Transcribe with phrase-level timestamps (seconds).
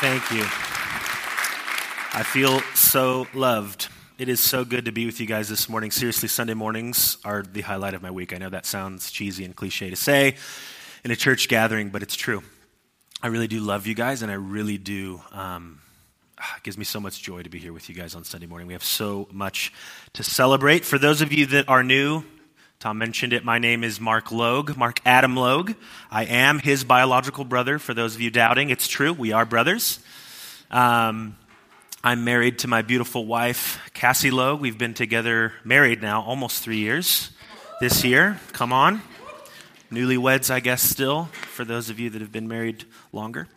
[0.00, 0.42] Thank you.
[2.16, 3.88] I feel so loved.
[4.18, 5.90] It is so good to be with you guys this morning.
[5.90, 8.32] Seriously, Sunday mornings are the highlight of my week.
[8.32, 10.36] I know that sounds cheesy and cliche to say
[11.04, 12.42] in a church gathering, but it's true.
[13.22, 15.20] I really do love you guys, and I really do.
[15.32, 15.80] Um,
[16.56, 18.66] it gives me so much joy to be here with you guys on Sunday morning.
[18.66, 19.72] We have so much
[20.14, 20.84] to celebrate.
[20.84, 22.24] For those of you that are new,
[22.84, 23.46] Tom mentioned it.
[23.46, 25.72] My name is Mark Logue, Mark Adam Logue.
[26.10, 27.78] I am his biological brother.
[27.78, 29.14] For those of you doubting, it's true.
[29.14, 30.00] We are brothers.
[30.70, 31.34] Um,
[32.02, 34.60] I'm married to my beautiful wife, Cassie Logue.
[34.60, 37.30] We've been together, married now, almost three years
[37.80, 38.38] this year.
[38.52, 39.00] Come on.
[39.90, 43.48] Newlyweds, I guess, still, for those of you that have been married longer.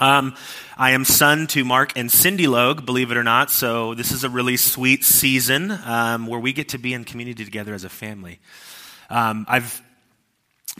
[0.00, 0.36] Um,
[0.76, 3.50] I am son to Mark and Cindy Logue, believe it or not.
[3.50, 7.44] So this is a really sweet season um, where we get to be in community
[7.44, 8.38] together as a family.
[9.10, 9.82] Um, I've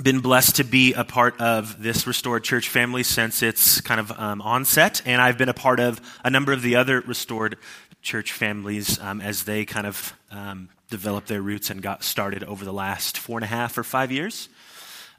[0.00, 4.12] been blessed to be a part of this restored church family since its kind of
[4.12, 7.58] um, onset, and I've been a part of a number of the other restored
[8.02, 12.64] church families um, as they kind of um, developed their roots and got started over
[12.64, 14.48] the last four and a half or five years.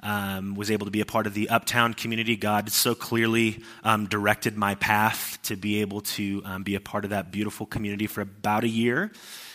[0.02, 2.38] Um, was able to be a part of the uptown community.
[2.38, 7.04] God so clearly um, directed my path to be able to um, be a part
[7.04, 9.12] of that beautiful community for about a year.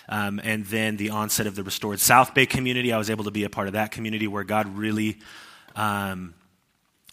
[0.09, 3.31] Um, and then the onset of the restored South Bay community, I was able to
[3.31, 5.19] be a part of that community where God really,
[5.77, 6.35] um,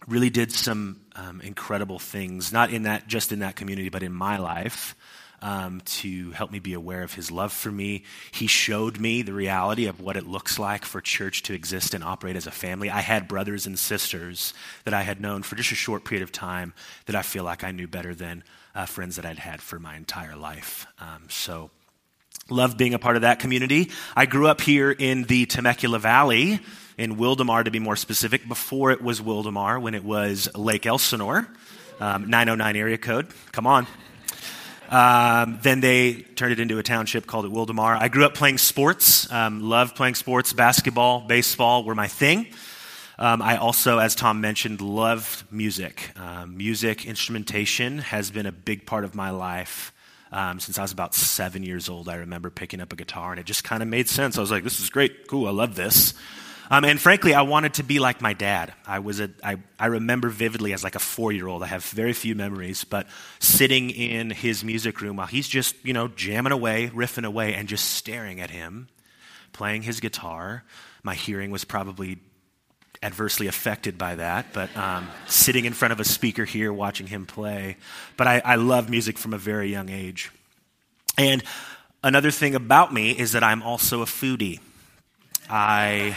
[0.08, 4.12] really did some um, incredible things, not in that just in that community, but in
[4.14, 4.96] my life.
[5.44, 8.03] Um, to help me be aware of his love for me.
[8.30, 12.03] He showed me the reality of what it looks like for church to exist and
[12.03, 12.92] operate as a family.
[12.92, 14.53] I had brothers and sisters
[14.84, 16.75] that I had known for just a short period of time
[17.08, 18.44] that I feel like I knew better than
[18.75, 20.86] uh, friends that I'd had for my entire life.
[21.00, 21.72] Um, so,
[22.50, 23.89] Love being a part of that community.
[24.16, 26.59] I grew up here in the Temecula Valley,
[26.97, 31.47] in Wildomar to be more specific, before it was Wildomar, when it was Lake Elsinore,
[32.02, 33.28] um, 909 area code.
[33.53, 33.88] Come on.
[34.92, 37.97] Um, then they turned it into a township called it Wildomar.
[37.97, 40.52] I grew up playing sports, um, loved playing sports.
[40.52, 42.47] Basketball, baseball were my thing.
[43.18, 46.12] Um, I also, as Tom mentioned, loved music.
[46.19, 49.94] Um, music, instrumentation has been a big part of my life
[50.31, 52.09] um, since I was about seven years old.
[52.09, 54.38] I remember picking up a guitar, and it just kind of made sense.
[54.38, 56.13] I was like, this is great, cool, I love this.
[56.72, 58.74] Um, and frankly, I wanted to be like my dad.
[58.88, 61.64] I was a, I, I remember vividly as like a four year old.
[61.64, 63.08] I have very few memories, but
[63.40, 67.68] sitting in his music room while he's just, you know, jamming away, riffing away, and
[67.68, 68.88] just staring at him,
[69.52, 70.64] playing his guitar.
[71.04, 72.20] My hearing was probably
[73.03, 77.26] adversely affected by that, but um, sitting in front of a speaker here watching him
[77.26, 77.76] play.
[78.16, 80.32] But I, I love music from a very young age.
[81.18, 81.44] And
[82.02, 84.62] another thing about me is that I'm also a foodie.
[85.50, 86.16] I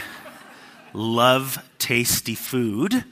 [0.95, 3.03] love tasty food.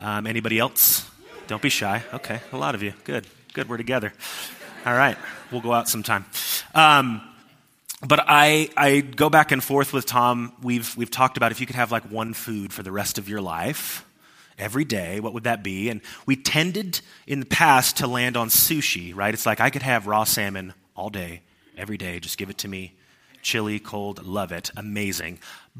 [0.00, 1.08] Um, anybody else?
[1.46, 2.02] Don't be shy.
[2.12, 2.92] Okay, a lot of you.
[3.04, 3.26] Good.
[3.54, 4.12] Good, we're together.
[4.84, 5.16] All right,
[5.50, 6.24] we'll go out sometime.
[6.74, 7.22] Um,
[8.06, 10.52] but I, I go back and forth with Tom.
[10.62, 13.28] We've, we've talked about if you could have like one food for the rest of
[13.28, 14.04] your life,
[14.58, 15.88] every day, what would that be?
[15.88, 19.32] And we tended in the past to land on sushi, right?
[19.32, 21.42] It's like I could have raw salmon all day,
[21.76, 22.20] every day.
[22.20, 22.92] Just give it to me.
[23.42, 24.70] Chili, cold, love it.
[24.76, 25.38] Amazing.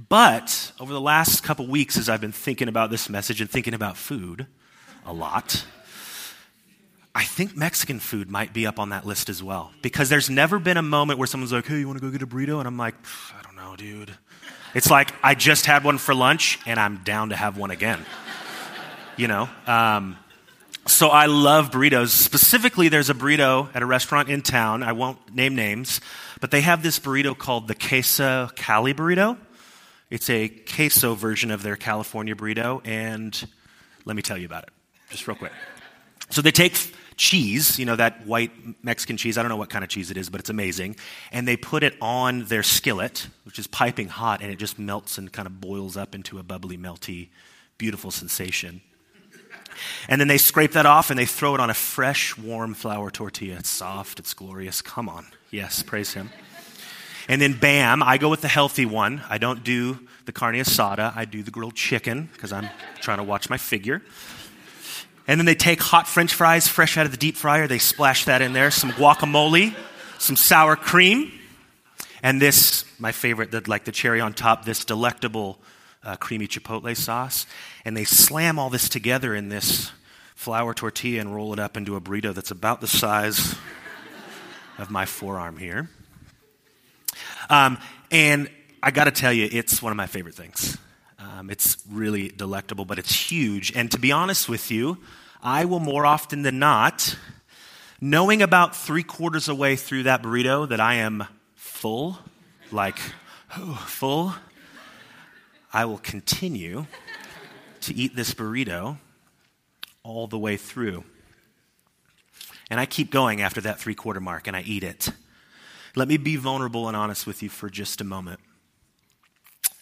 [0.08, 3.74] But over the last couple weeks, as I've been thinking about this message and thinking
[3.74, 4.46] about food
[5.04, 5.64] a lot,
[7.14, 9.72] I think Mexican food might be up on that list as well.
[9.82, 12.22] Because there's never been a moment where someone's like, hey, you want to go get
[12.22, 12.58] a burrito?
[12.58, 12.94] And I'm like,
[13.36, 14.14] I don't know, dude.
[14.74, 18.04] It's like, I just had one for lunch and I'm down to have one again.
[19.16, 19.48] you know?
[19.66, 20.16] Um,
[20.88, 22.08] so I love burritos.
[22.08, 24.82] Specifically, there's a burrito at a restaurant in town.
[24.82, 26.00] I won't name names,
[26.40, 29.36] but they have this burrito called the Queso Cali burrito.
[30.10, 33.48] It's a queso version of their California burrito, and
[34.06, 34.70] let me tell you about it,
[35.10, 35.52] just real quick.
[36.30, 36.76] So they take
[37.16, 38.50] cheese, you know, that white
[38.82, 39.36] Mexican cheese.
[39.36, 40.96] I don't know what kind of cheese it is, but it's amazing.
[41.30, 45.18] And they put it on their skillet, which is piping hot, and it just melts
[45.18, 47.28] and kind of boils up into a bubbly, melty,
[47.76, 48.80] beautiful sensation.
[50.08, 53.10] And then they scrape that off and they throw it on a fresh, warm flour
[53.10, 53.56] tortilla.
[53.58, 54.82] It's soft, it's glorious.
[54.82, 55.26] Come on.
[55.50, 56.30] Yes, praise Him.
[57.28, 59.22] And then, bam, I go with the healthy one.
[59.28, 59.98] I don't do
[60.28, 62.68] the carne asada, I do the grilled chicken because I'm
[63.00, 64.02] trying to watch my figure.
[65.26, 68.26] And then they take hot french fries fresh out of the deep fryer, they splash
[68.26, 69.74] that in there, some guacamole,
[70.18, 71.32] some sour cream,
[72.22, 75.58] and this, my favorite, the, like the cherry on top, this delectable
[76.04, 77.46] uh, creamy chipotle sauce.
[77.84, 79.90] And they slam all this together in this
[80.34, 83.56] flour tortilla and roll it up into a burrito that's about the size
[84.78, 85.90] of my forearm here.
[87.50, 87.78] Um,
[88.10, 88.50] and
[88.82, 90.78] I got to tell you, it's one of my favorite things.
[91.18, 93.72] Um, it's really delectable, but it's huge.
[93.74, 94.98] And to be honest with you,
[95.42, 97.16] I will more often than not,
[98.00, 101.24] knowing about three quarters away through that burrito that I am
[101.54, 102.18] full,
[102.70, 102.98] like
[103.56, 104.34] oh, full,
[105.72, 106.86] I will continue
[107.82, 108.98] to eat this burrito
[110.02, 111.04] all the way through.
[112.70, 115.10] And I keep going after that three quarter mark and I eat it.
[115.94, 118.40] Let me be vulnerable and honest with you for just a moment.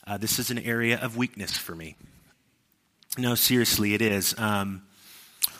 [0.06, 1.96] Uh, this is an area of weakness for me.
[3.18, 4.38] No, seriously, it is.
[4.38, 4.82] Um,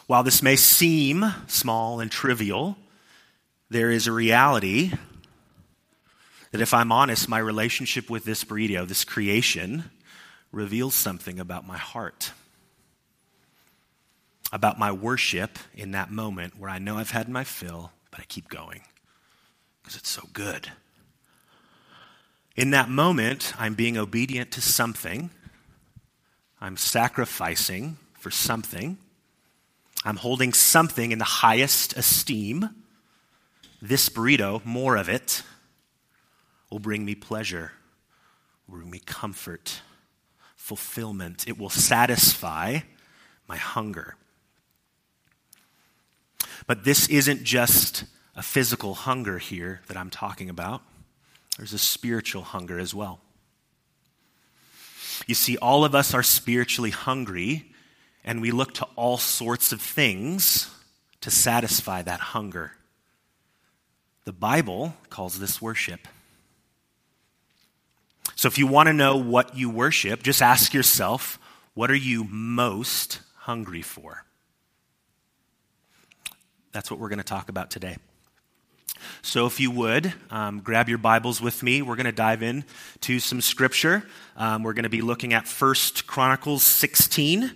[0.06, 2.76] while this may seem small and trivial,
[3.70, 4.92] there is a reality
[6.52, 9.90] that if I'm honest, my relationship with this burrito, this creation,
[10.56, 12.32] reveals something about my heart,
[14.52, 18.24] about my worship in that moment where I know I've had my fill, but I
[18.24, 18.80] keep going
[19.82, 20.72] because it's so good.
[22.56, 25.28] In that moment, I'm being obedient to something,
[26.58, 28.96] I'm sacrificing for something.
[30.04, 32.70] I'm holding something in the highest esteem.
[33.82, 35.42] This burrito, more of it,
[36.70, 37.72] will bring me pleasure,
[38.66, 39.80] will bring me comfort,
[40.66, 41.46] fulfillment.
[41.46, 42.80] It will satisfy
[43.46, 44.16] my hunger.
[46.66, 48.02] But this isn't just
[48.34, 50.82] a physical hunger here that I'm talking about,
[51.56, 53.20] there's a spiritual hunger as well.
[55.28, 57.70] You see, all of us are spiritually hungry,
[58.24, 60.68] and we look to all sorts of things
[61.20, 62.72] to satisfy that hunger.
[64.24, 66.08] The Bible calls this worship.
[68.36, 71.38] So if you want to know what you worship, just ask yourself
[71.74, 74.24] what are you most hungry for?
[76.72, 77.96] That's what we're going to talk about today.
[79.20, 81.82] So, if you would, um, grab your Bibles with me.
[81.82, 82.64] We're going to dive in
[83.02, 84.04] to some scripture.
[84.36, 87.54] Um, we're going to be looking at First Chronicles 16.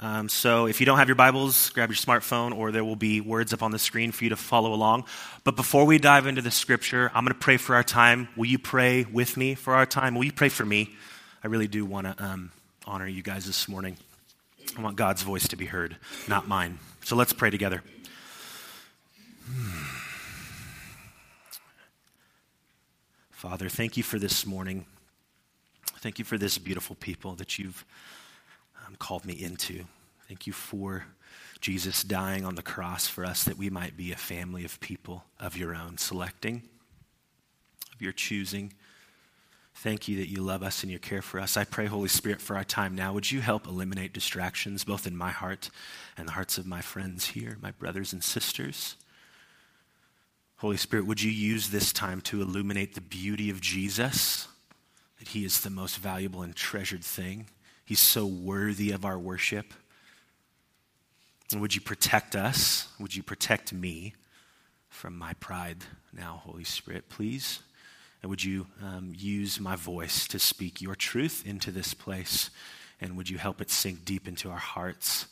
[0.00, 3.20] Um, so, if you don't have your Bibles, grab your smartphone, or there will be
[3.20, 5.04] words up on the screen for you to follow along.
[5.44, 8.26] But before we dive into the scripture, I'm going to pray for our time.
[8.36, 10.16] Will you pray with me for our time?
[10.16, 10.90] Will you pray for me?
[11.44, 12.50] I really do want to um,
[12.86, 13.96] honor you guys this morning.
[14.76, 16.80] I want God's voice to be heard, not mine.
[17.04, 17.84] So, let's pray together.
[23.30, 24.86] Father, thank you for this morning.
[25.98, 27.84] Thank you for this beautiful people that you've
[28.86, 29.84] um, called me into.
[30.28, 31.06] Thank you for
[31.60, 35.24] Jesus dying on the cross for us that we might be a family of people
[35.40, 36.62] of your own selecting,
[37.94, 38.72] of your choosing.
[39.76, 41.56] Thank you that you love us and you care for us.
[41.56, 43.12] I pray, Holy Spirit, for our time now.
[43.12, 45.70] Would you help eliminate distractions both in my heart
[46.16, 48.96] and the hearts of my friends here, my brothers and sisters?
[50.58, 54.46] Holy Spirit, would you use this time to illuminate the beauty of Jesus?
[55.18, 57.48] That he is the most valuable and treasured thing.
[57.84, 59.74] He's so worthy of our worship.
[61.52, 62.88] And would you protect us?
[62.98, 64.14] Would you protect me
[64.88, 67.60] from my pride now, Holy Spirit, please?
[68.22, 72.50] And would you um, use my voice to speak your truth into this place?
[73.00, 75.26] And would you help it sink deep into our hearts?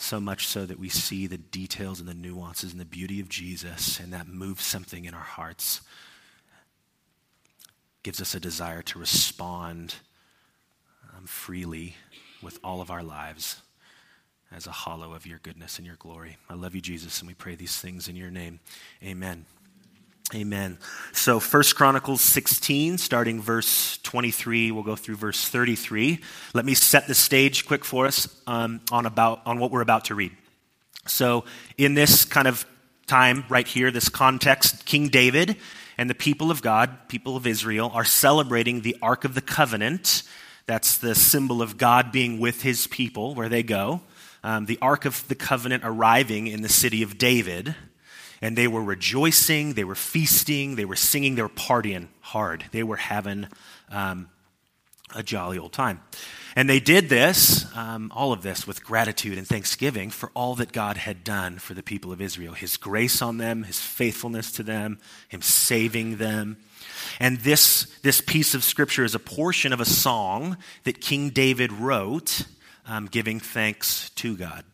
[0.00, 3.28] so much so that we see the details and the nuances and the beauty of
[3.28, 5.82] Jesus, and that moves something in our hearts,
[8.02, 9.96] gives us a desire to respond
[11.20, 11.94] um, freely
[12.42, 13.60] with all of our lives
[14.52, 16.38] as a hollow of your goodness and your glory.
[16.48, 18.60] I love you, Jesus, and we pray these things in your name.
[19.04, 19.44] Amen.
[20.34, 20.78] Amen.
[21.12, 26.20] So First Chronicles 16, starting verse 23, we'll go through verse 33.
[26.54, 30.06] Let me set the stage quick for us um, on, about, on what we're about
[30.06, 30.32] to read.
[31.06, 31.44] So
[31.76, 32.64] in this kind of
[33.06, 35.56] time right here, this context, King David
[35.98, 40.22] and the people of God, people of Israel, are celebrating the Ark of the Covenant.
[40.70, 44.02] That's the symbol of God being with his people where they go.
[44.44, 47.74] Um, the Ark of the Covenant arriving in the city of David
[48.40, 52.66] and they were rejoicing, they were feasting, they were singing, they were partying hard.
[52.70, 53.48] They were having
[53.88, 54.28] um,
[55.12, 56.02] a jolly old time.
[56.54, 60.70] And they did this, um, all of this, with gratitude and thanksgiving for all that
[60.70, 64.62] God had done for the people of Israel His grace on them, His faithfulness to
[64.62, 66.58] them, Him saving them.
[67.18, 71.72] And this, this piece of scripture is a portion of a song that King David
[71.72, 72.46] wrote,
[72.86, 74.64] um, giving thanks to God.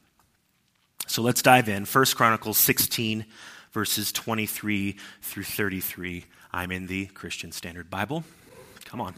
[1.06, 1.84] So let's dive in.
[1.84, 3.24] First Chronicles 16,
[3.72, 6.24] verses 23 through 33.
[6.52, 8.24] I'm in the Christian Standard Bible.
[8.86, 9.14] Come on.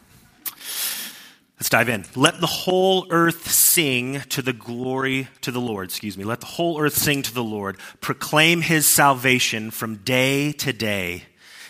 [1.59, 2.05] Let's dive in.
[2.15, 5.89] Let the whole earth sing to the glory to the Lord.
[5.89, 6.25] Excuse me.
[6.25, 7.79] Let the whole earth sing to the Lord.
[8.01, 11.25] Proclaim his salvation from day to day.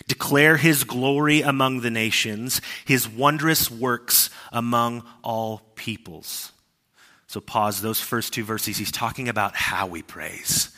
[0.09, 6.51] Declare his glory among the nations, his wondrous works among all peoples.
[7.27, 8.75] So pause those first two verses.
[8.75, 10.75] He's talking about how we praise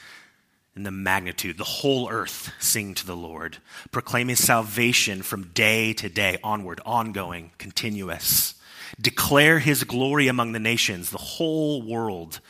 [0.75, 1.57] and the magnitude.
[1.57, 3.59] The whole earth sing to the Lord.
[3.91, 8.55] Proclaim his salvation from day to day, onward, ongoing, continuous.
[8.99, 12.41] Declare his glory among the nations, the whole world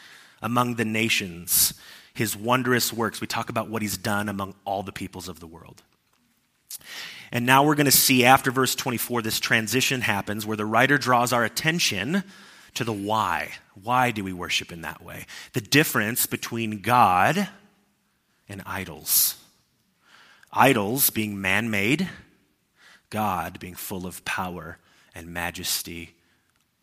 [0.42, 1.76] among the nations,
[2.16, 3.22] his wondrous works.
[3.22, 5.84] We talk about what he's done among all the peoples of the world.
[7.32, 10.98] And now we're going to see after verse 24, this transition happens where the writer
[10.98, 12.24] draws our attention
[12.76, 13.52] to the why.
[13.82, 15.26] Why do we worship in that way?
[15.54, 17.48] The difference between God
[18.50, 19.36] and idols.
[20.52, 22.10] Idols being man made,
[23.10, 24.78] God being full of power
[25.16, 26.16] and majesty,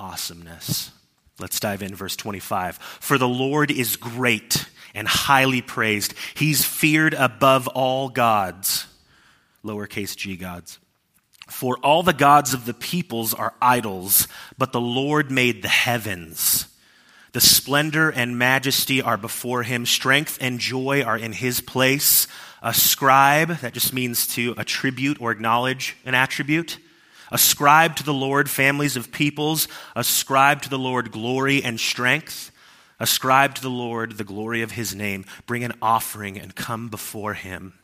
[0.00, 0.90] awesomeness.
[1.38, 2.76] Let's dive in, verse 25.
[2.76, 8.86] For the Lord is great and highly praised, He's feared above all gods,
[9.64, 10.78] lowercase g gods.
[11.48, 16.66] For all the gods of the peoples are idols, but the Lord made the heavens.
[17.32, 19.86] The splendor and majesty are before him.
[19.86, 22.26] Strength and joy are in his place.
[22.62, 26.78] Ascribe, that just means to attribute or acknowledge an attribute.
[27.30, 29.68] Ascribe to the Lord families of peoples.
[29.94, 32.50] Ascribe to the Lord glory and strength.
[32.98, 35.24] Ascribe to the Lord the glory of his name.
[35.46, 37.77] Bring an offering and come before him.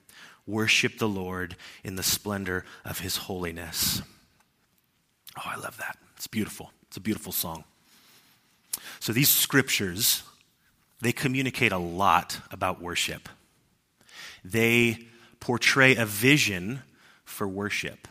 [0.47, 4.03] Worship the Lord in the splendor of his holiness.
[5.39, 5.97] Oh, I love that.
[6.17, 6.71] It's beautiful.
[6.89, 7.65] It's a beautiful song.
[9.01, 10.23] So these scriptures,
[11.01, 13.29] they communicate a lot about worship.
[14.45, 15.07] They
[15.41, 16.83] portray a vision
[17.25, 18.07] for worship.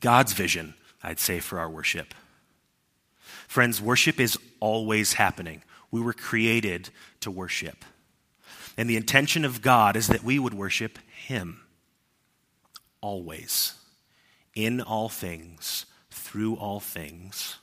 [0.00, 2.14] God's vision, I'd say, for our worship.
[3.48, 5.62] Friends, worship is always happening.
[5.90, 6.90] We were created
[7.20, 7.84] to worship.
[8.80, 11.60] And the intention of God is that we would worship Him
[13.02, 13.74] always,
[14.54, 17.58] in all things, through all things.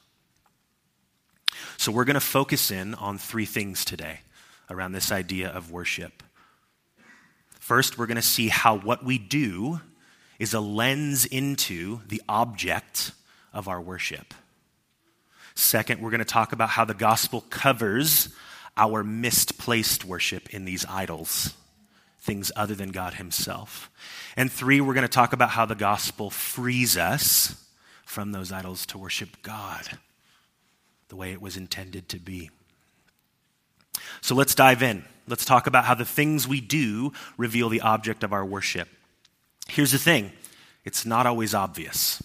[1.77, 4.19] So we're going to focus in on three things today
[4.69, 6.21] around this idea of worship.
[7.59, 9.81] First, we're going to see how what we do
[10.37, 13.11] is a lens into the object
[13.53, 14.35] of our worship.
[15.55, 18.29] Second, we're going to talk about how the gospel covers
[18.77, 21.53] our misplaced worship in these idols,
[22.19, 23.89] things other than God Himself.
[24.35, 27.63] And three, we're going to talk about how the gospel frees us
[28.05, 29.97] from those idols to worship God
[31.09, 32.49] the way it was intended to be.
[34.21, 35.03] So let's dive in.
[35.27, 38.87] Let's talk about how the things we do reveal the object of our worship.
[39.67, 40.31] Here's the thing
[40.85, 42.21] it's not always obvious,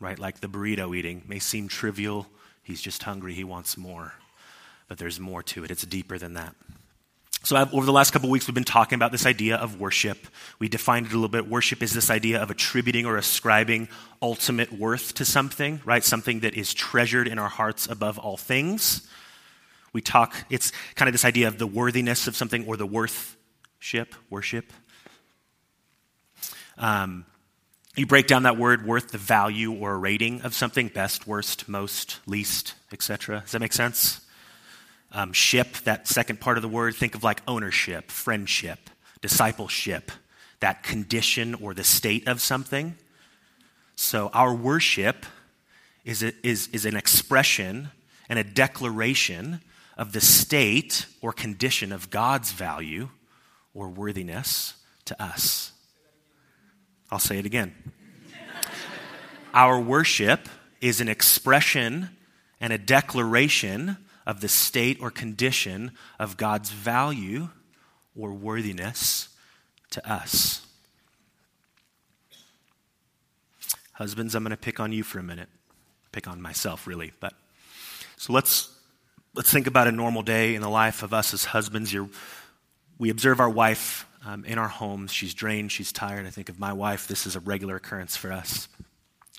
[0.00, 0.18] right?
[0.18, 2.26] Like the burrito eating may seem trivial.
[2.62, 4.14] He's just hungry, he wants more
[4.94, 5.72] but there's more to it.
[5.72, 6.54] It's deeper than that.
[7.42, 10.28] So, I've, over the last couple weeks, we've been talking about this idea of worship.
[10.60, 11.48] We defined it a little bit.
[11.48, 13.88] Worship is this idea of attributing or ascribing
[14.22, 16.04] ultimate worth to something, right?
[16.04, 19.04] Something that is treasured in our hearts above all things.
[19.92, 24.14] We talk, it's kind of this idea of the worthiness of something or the worthship,
[24.30, 24.72] worship.
[26.78, 27.26] Um,
[27.96, 32.20] you break down that word worth, the value or rating of something best, worst, most,
[32.26, 33.40] least, etc.
[33.40, 34.20] Does that make sense?
[35.14, 38.90] Um, ship, that second part of the word, think of like ownership, friendship,
[39.22, 40.10] discipleship,
[40.60, 42.96] that condition or the state of something.
[43.96, 45.24] So our worship
[46.04, 47.90] is, a, is, is an expression
[48.28, 49.60] and a declaration
[49.96, 53.08] of the state or condition of God's value
[53.72, 55.72] or worthiness to us.
[57.10, 57.74] I'll say it again.
[59.52, 60.48] Our worship
[60.80, 62.10] is an expression
[62.60, 67.48] and a declaration of the state or condition of God's value
[68.16, 69.28] or worthiness
[69.90, 70.66] to us.
[73.92, 75.48] Husbands, I'm going to pick on you for a minute.
[76.12, 77.12] Pick on myself, really.
[77.20, 77.34] But
[78.16, 78.70] so let's
[79.34, 81.92] let's think about a normal day in the life of us as husbands.
[81.92, 82.08] You're,
[82.98, 85.12] we observe our wife um, in our homes.
[85.12, 85.72] She's drained.
[85.72, 86.26] She's tired.
[86.26, 87.08] I think of my wife.
[87.08, 88.68] This is a regular occurrence for us.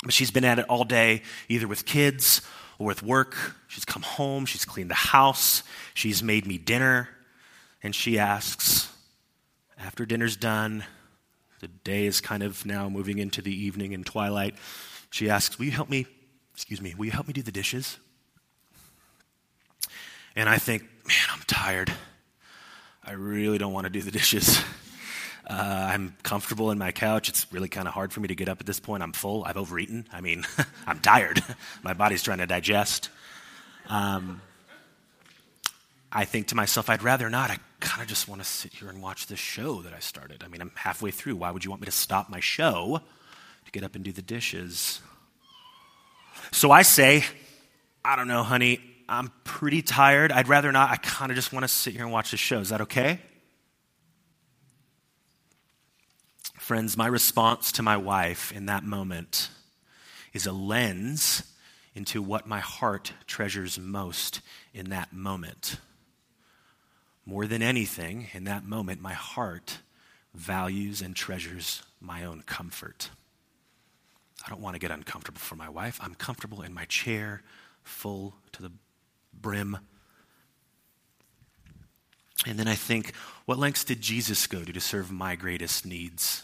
[0.03, 2.41] But she's been at it all day, either with kids
[2.79, 3.35] with work.
[3.67, 5.63] She's come home, she's cleaned the house,
[5.93, 7.09] she's made me dinner,
[7.81, 8.91] and she asks,
[9.77, 10.83] after dinner's done,
[11.59, 14.55] the day is kind of now moving into the evening and twilight.
[15.09, 16.05] She asks, Will you help me?
[16.53, 17.97] Excuse me, will you help me do the dishes?
[20.35, 21.91] And I think, man, I'm tired.
[23.03, 24.61] I really don't want to do the dishes.
[25.47, 27.29] Uh, I'm comfortable in my couch.
[27.29, 29.03] It's really kind of hard for me to get up at this point.
[29.03, 29.43] I'm full.
[29.43, 30.07] I've overeaten.
[30.11, 30.45] I mean,
[30.87, 31.43] I'm tired.
[31.83, 33.09] my body's trying to digest.
[33.87, 34.41] Um,
[36.11, 37.51] I think to myself, I'd rather not.
[37.51, 40.43] I kind of just want to sit here and watch this show that I started.
[40.43, 41.35] I mean, I'm halfway through.
[41.35, 43.01] Why would you want me to stop my show
[43.65, 45.01] to get up and do the dishes?
[46.51, 47.23] So I say,
[48.03, 48.79] I don't know, honey.
[49.07, 50.31] I'm pretty tired.
[50.31, 50.89] I'd rather not.
[50.89, 52.59] I kind of just want to sit here and watch the show.
[52.59, 53.19] Is that okay?
[56.65, 59.51] Friends, my response to my wife in that moment
[60.33, 61.43] is a lens
[61.93, 64.41] into what my heart treasures most
[64.73, 65.77] in that moment.
[67.23, 69.77] More than anything, in that moment, my heart
[70.33, 73.11] values and treasures my own comfort.
[74.43, 75.99] I don't want to get uncomfortable for my wife.
[76.01, 77.43] I'm comfortable in my chair,
[77.83, 78.71] full to the
[79.39, 79.77] brim.
[82.47, 83.13] And then I think,
[83.45, 86.41] what lengths did Jesus go to to serve my greatest needs?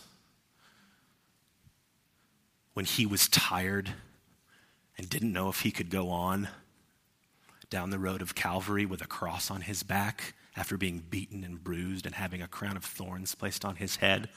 [2.73, 3.89] When he was tired
[4.97, 6.47] and didn't know if he could go on
[7.69, 11.63] down the road of Calvary with a cross on his back after being beaten and
[11.63, 14.29] bruised and having a crown of thorns placed on his head.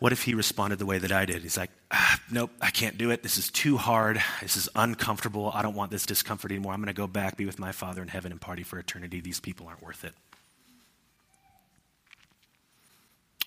[0.00, 1.42] What if he responded the way that I did?
[1.42, 3.22] He's like, ah, Nope, I can't do it.
[3.22, 4.20] This is too hard.
[4.42, 5.50] This is uncomfortable.
[5.54, 6.72] I don't want this discomfort anymore.
[6.72, 9.20] I'm going to go back, be with my Father in heaven, and party for eternity.
[9.20, 10.14] These people aren't worth it.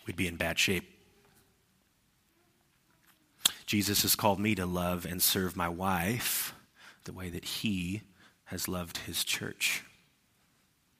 [0.05, 0.96] We'd be in bad shape.
[3.67, 6.55] Jesus has called me to love and serve my wife
[7.03, 8.01] the way that he
[8.45, 9.83] has loved his church,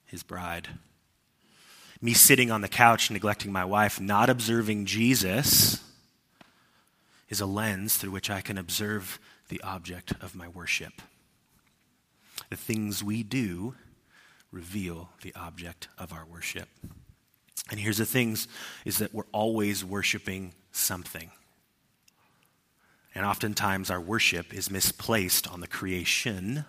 [0.04, 0.68] his bride.
[2.00, 5.82] Me sitting on the couch neglecting my wife, not observing Jesus,
[7.30, 10.92] is a lens through which I can observe the object of my worship.
[12.50, 13.74] The things we do
[14.52, 16.68] reveal the object of our worship.
[17.70, 18.46] And here's the things
[18.84, 21.30] is that we're always worshiping something.
[23.18, 26.66] And oftentimes our worship is misplaced on the creation,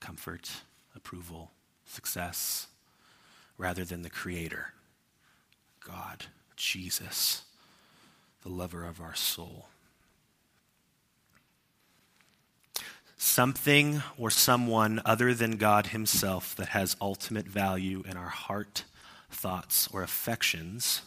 [0.00, 0.50] comfort,
[0.96, 1.52] approval,
[1.84, 2.66] success,
[3.56, 4.72] rather than the Creator,
[5.86, 6.24] God,
[6.56, 7.44] Jesus,
[8.42, 9.68] the lover of our soul.
[13.16, 18.82] Something or someone other than God Himself that has ultimate value in our heart,
[19.30, 21.02] thoughts, or affections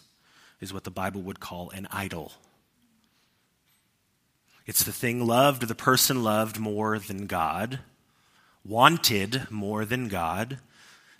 [0.61, 2.31] is what the Bible would call an idol.
[4.69, 7.79] It's the thing loved the person loved more than God,
[8.63, 10.59] wanted more than God,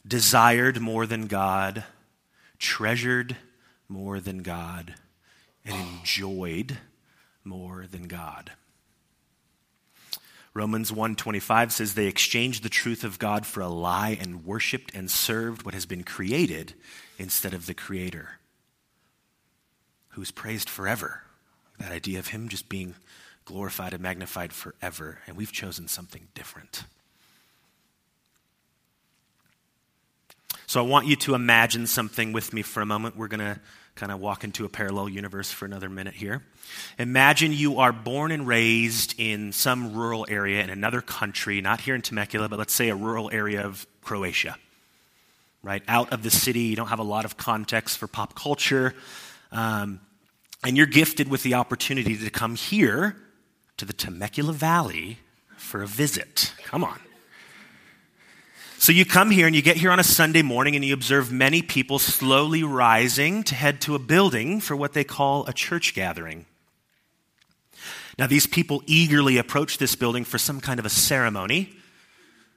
[0.08, 1.84] desired more than God,
[2.60, 3.38] treasured
[3.88, 4.94] more than God,
[5.66, 6.78] and enjoyed
[7.44, 8.52] more than God.
[10.54, 15.10] Romans 1:25 says they exchanged the truth of God for a lie and worshiped and
[15.10, 16.76] served what has been created
[17.18, 18.38] instead of the creator
[20.10, 21.24] who's praised forever.
[21.80, 22.94] That idea of him just being
[23.50, 26.84] glorified and magnified forever, and we've chosen something different.
[30.68, 33.18] So I want you to imagine something with me for a moment.
[33.18, 33.60] We're going to
[33.96, 36.44] kind of walk into a parallel universe for another minute here.
[37.00, 41.96] Imagine you are born and raised in some rural area in another country, not here
[41.96, 44.58] in Temecula, but let's say a rural area of Croatia,
[45.64, 45.82] right?
[45.88, 48.94] Out of the city, you don't have a lot of context for pop culture.
[49.52, 50.02] Um,
[50.64, 53.16] and you're gifted with the opportunity to come here
[53.80, 55.20] to the Temecula Valley
[55.58, 56.54] for a visit.
[56.63, 57.00] Come on.
[58.78, 61.32] So you come here and you get here on a Sunday morning and you observe
[61.32, 65.94] many people slowly rising to head to a building for what they call a church
[65.94, 66.46] gathering.
[68.18, 71.74] Now, these people eagerly approach this building for some kind of a ceremony.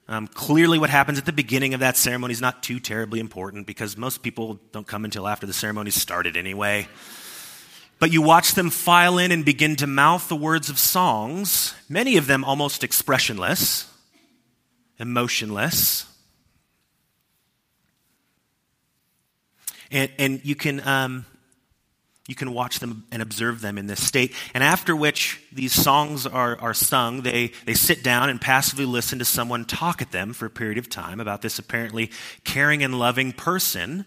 [0.08, 3.66] Um, clearly, what happens at the beginning of that ceremony is not too terribly important
[3.66, 6.88] because most people don't come until after the ceremony started anyway.
[8.02, 12.16] But you watch them file in and begin to mouth the words of songs, many
[12.16, 13.88] of them almost expressionless,
[14.98, 16.04] emotionless.
[19.92, 21.26] And, and you, can, um,
[22.26, 24.34] you can watch them and observe them in this state.
[24.52, 29.20] And after which these songs are, are sung, they, they sit down and passively listen
[29.20, 32.10] to someone talk at them for a period of time about this apparently
[32.42, 34.06] caring and loving person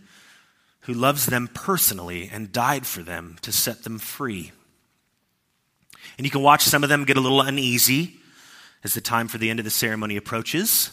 [0.85, 4.51] who loves them personally and died for them to set them free.
[6.17, 8.17] And you can watch some of them get a little uneasy
[8.83, 10.91] as the time for the end of the ceremony approaches.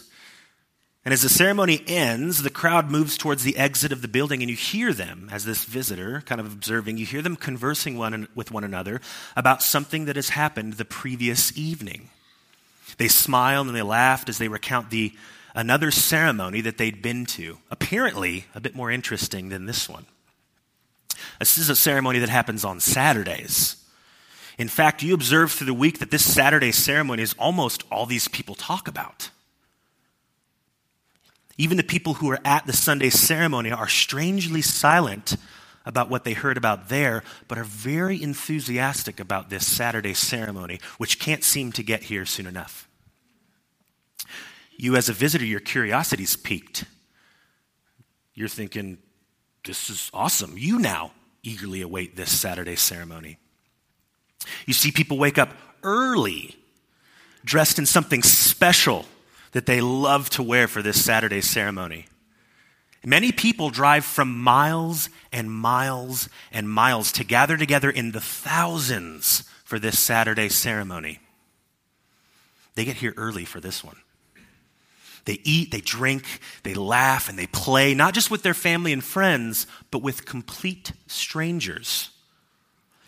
[1.05, 4.49] And as the ceremony ends, the crowd moves towards the exit of the building, and
[4.49, 8.51] you hear them, as this visitor, kind of observing, you hear them conversing one, with
[8.51, 9.01] one another
[9.35, 12.09] about something that has happened the previous evening.
[12.97, 15.13] They smile and they laugh as they recount the
[15.53, 20.05] another ceremony that they'd been to, apparently a bit more interesting than this one.
[21.39, 23.77] This is a ceremony that happens on Saturdays.
[24.57, 28.27] In fact, you observe through the week that this Saturday ceremony is almost all these
[28.27, 29.29] people talk about.
[31.57, 35.35] Even the people who are at the Sunday ceremony are strangely silent
[35.85, 41.19] about what they heard about there, but are very enthusiastic about this Saturday ceremony, which
[41.19, 42.87] can't seem to get here soon enough.
[44.77, 46.85] You, as a visitor, your curiosity's piqued.
[48.33, 48.97] You're thinking,
[49.63, 50.55] this is awesome.
[50.57, 51.11] You now
[51.43, 53.37] eagerly await this Saturday ceremony.
[54.65, 56.55] You see people wake up early,
[57.45, 59.05] dressed in something special
[59.51, 62.07] that they love to wear for this Saturday ceremony.
[63.05, 69.43] Many people drive from miles and miles and miles to gather together in the thousands
[69.65, 71.19] for this Saturday ceremony.
[72.75, 73.97] They get here early for this one.
[75.25, 76.25] They eat, they drink,
[76.63, 80.91] they laugh, and they play, not just with their family and friends, but with complete
[81.07, 82.09] strangers.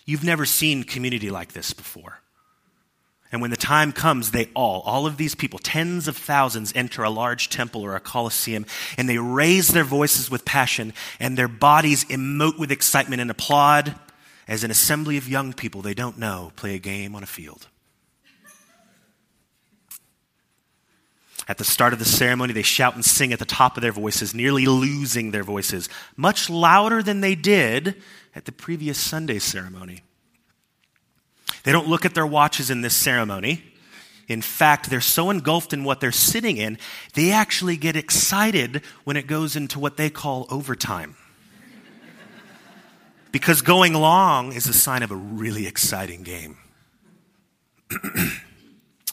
[0.05, 2.21] You've never seen community like this before.
[3.31, 7.03] And when the time comes, they all, all of these people, tens of thousands, enter
[7.03, 8.65] a large temple or a coliseum,
[8.97, 13.95] and they raise their voices with passion, and their bodies emote with excitement and applaud
[14.47, 17.67] as an assembly of young people they don't know play a game on a field.
[21.47, 23.91] At the start of the ceremony, they shout and sing at the top of their
[23.91, 28.01] voices, nearly losing their voices, much louder than they did
[28.33, 30.01] at the previous Sunday ceremony.
[31.63, 33.63] They don't look at their watches in this ceremony.
[34.27, 36.79] In fact, they're so engulfed in what they're sitting in,
[37.13, 41.15] they actually get excited when it goes into what they call overtime.
[43.31, 46.57] because going long is a sign of a really exciting game.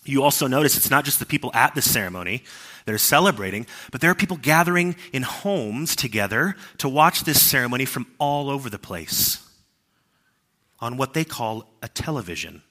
[0.04, 2.42] you also notice it's not just the people at the ceremony
[2.84, 7.84] that are celebrating, but there are people gathering in homes together to watch this ceremony
[7.84, 9.48] from all over the place
[10.80, 12.62] on what they call a television.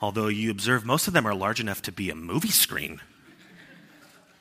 [0.00, 3.00] Although you observe most of them are large enough to be a movie screen.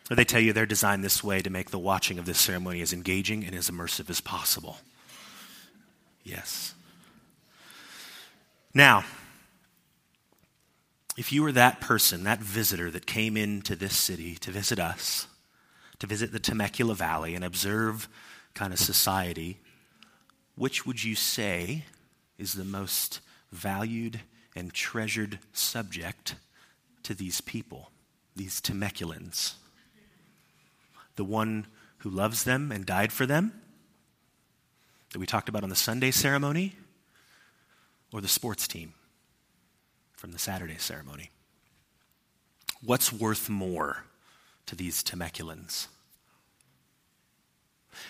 [0.10, 2.82] Or they tell you they're designed this way to make the watching of this ceremony
[2.82, 4.78] as engaging and as immersive as possible.
[6.24, 6.74] Yes.
[8.74, 9.04] Now,
[11.15, 15.28] if you were that person, that visitor that came into this city to visit us,
[15.99, 18.10] to visit the Temecula Valley and observe
[18.54, 19.60] kind of society,
[20.56, 21.86] which would you say
[22.38, 23.19] is the most
[23.52, 24.21] valued
[24.56, 26.36] and treasured subject
[27.04, 27.91] to these people,
[28.36, 29.54] these Temeculans.
[31.15, 31.67] The one
[31.99, 33.54] who loves them and died for them,
[35.12, 36.76] that we talked about on the Sunday ceremony,
[38.12, 38.93] or the sports team
[40.23, 41.29] from the Saturday ceremony.
[42.81, 44.05] What's worth more
[44.67, 45.88] to these Temeculans?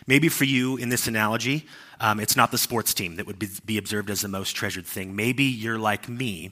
[0.06, 1.66] Maybe for you in this analogy,
[2.00, 4.86] um, it's not the sports team that would be, be observed as the most treasured
[4.86, 5.16] thing.
[5.16, 6.52] Maybe you're like me,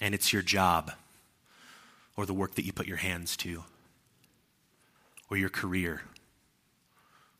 [0.00, 0.90] and it's your job,
[2.16, 3.62] or the work that you put your hands to,
[5.30, 6.02] or your career,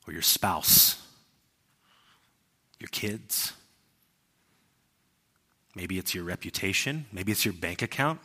[0.06, 1.04] or your spouse,
[2.78, 3.54] your kids.
[5.74, 7.06] Maybe it's your reputation.
[7.12, 8.20] Maybe it's your bank account.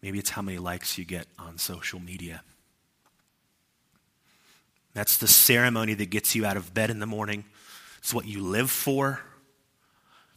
[0.00, 2.42] Maybe it's how many likes you get on social media.
[4.94, 7.44] That's the ceremony that gets you out of bed in the morning.
[7.98, 9.20] It's what you live for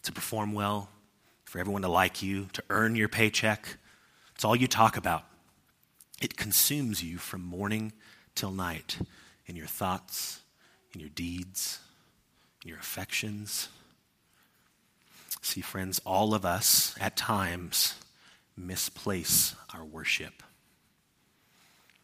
[0.03, 0.89] to perform well,
[1.45, 3.77] for everyone to like you, to earn your paycheck.
[4.35, 5.23] It's all you talk about.
[6.21, 7.91] It consumes you from morning
[8.35, 8.99] till night
[9.47, 10.41] in your thoughts,
[10.93, 11.79] in your deeds,
[12.63, 13.67] in your affections.
[15.45, 17.93] See, friends, all of us at times
[18.57, 20.41] misplace our worship.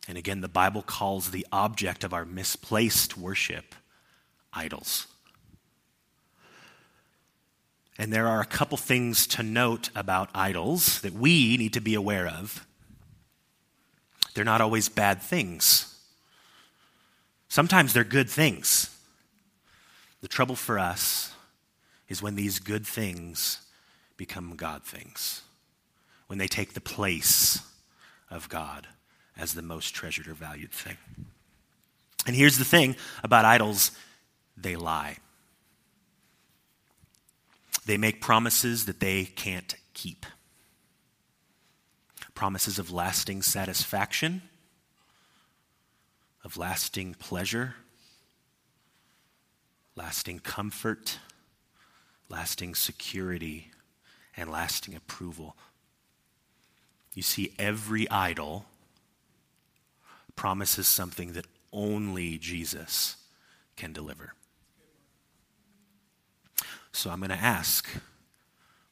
[0.07, 3.73] And again, the Bible calls the object of our misplaced worship
[4.53, 5.07] idols.
[7.97, 11.95] And there are a couple things to note about idols that we need to be
[11.95, 12.67] aware of.
[14.35, 15.99] They're not always bad things,
[17.49, 18.95] sometimes they're good things.
[20.21, 21.33] The trouble for us
[22.11, 23.61] is when these good things
[24.17, 25.43] become God things,
[26.27, 27.61] when they take the place
[28.29, 28.85] of God
[29.37, 30.97] as the most treasured or valued thing.
[32.27, 33.91] And here's the thing about idols
[34.57, 35.19] they lie.
[37.85, 40.25] They make promises that they can't keep.
[42.35, 44.41] Promises of lasting satisfaction,
[46.43, 47.75] of lasting pleasure,
[49.95, 51.19] lasting comfort,
[52.31, 53.71] lasting security,
[54.37, 55.55] and lasting approval.
[57.13, 58.65] You see, every idol
[60.35, 63.17] promises something that only Jesus
[63.75, 64.33] can deliver.
[66.93, 67.87] So I'm going to ask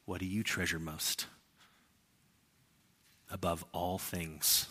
[0.05, 1.27] what do you treasure most
[3.31, 4.67] above all things?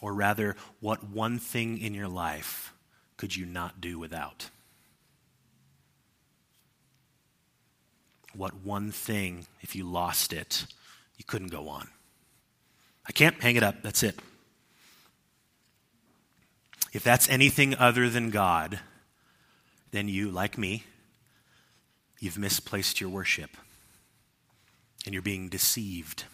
[0.00, 2.74] Or rather, what one thing in your life
[3.16, 4.50] could you not do without?
[8.34, 10.66] What one thing, if you lost it,
[11.16, 11.88] you couldn't go on?
[13.06, 13.82] I can't hang it up.
[13.82, 14.18] That's it.
[16.92, 18.80] If that's anything other than God,
[19.90, 20.84] then you, like me,
[22.18, 23.50] you've misplaced your worship
[25.04, 26.24] and you're being deceived.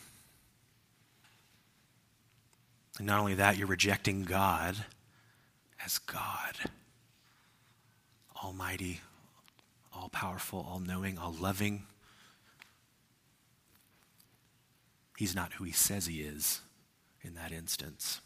[2.99, 4.77] And not only that, you're rejecting God
[5.85, 6.57] as God,
[8.43, 9.01] Almighty,
[9.97, 11.85] all powerful, all knowing, all loving.
[15.17, 16.61] He's not who he says he is
[17.23, 18.21] in that instance.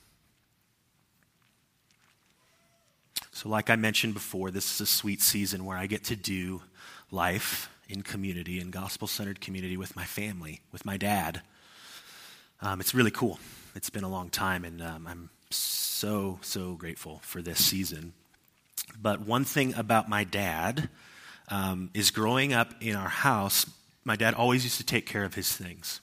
[3.32, 6.62] So, like I mentioned before, this is a sweet season where I get to do
[7.10, 11.42] life in community, in gospel centered community with my family, with my dad.
[12.60, 13.38] Um, it's really cool.
[13.74, 18.12] It's been a long time, and um, I'm so, so grateful for this season.
[19.00, 20.88] But one thing about my dad
[21.50, 23.66] um, is growing up in our house,
[24.04, 26.00] my dad always used to take care of his things.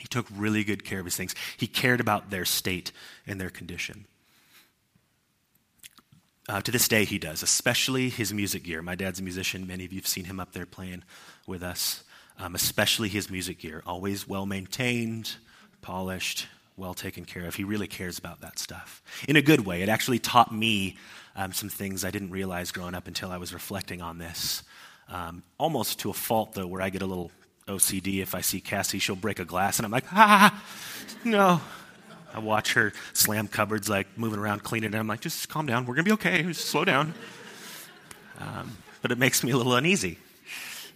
[0.00, 1.34] He took really good care of his things.
[1.56, 2.92] He cared about their state
[3.26, 4.06] and their condition.
[6.46, 8.82] Uh, to this day, he does, especially his music gear.
[8.82, 9.66] My dad's a musician.
[9.66, 11.04] Many of you have seen him up there playing
[11.46, 12.04] with us,
[12.38, 13.82] um, especially his music gear.
[13.86, 15.36] Always well maintained,
[15.80, 17.54] polished, well taken care of.
[17.54, 19.82] He really cares about that stuff in a good way.
[19.82, 20.96] It actually taught me
[21.36, 24.62] um, some things I didn't realize growing up until I was reflecting on this.
[25.08, 27.30] Um, almost to a fault, though, where I get a little
[27.68, 30.62] OCD if I see Cassie, she'll break a glass, and I'm like, ah,
[31.24, 31.60] no,
[32.32, 34.96] I watch her slam cupboards, like moving around, cleaning it.
[34.96, 35.86] I'm like, just calm down.
[35.86, 36.42] We're going to be okay.
[36.42, 37.14] Just slow down.
[38.40, 40.18] Um, but it makes me a little uneasy.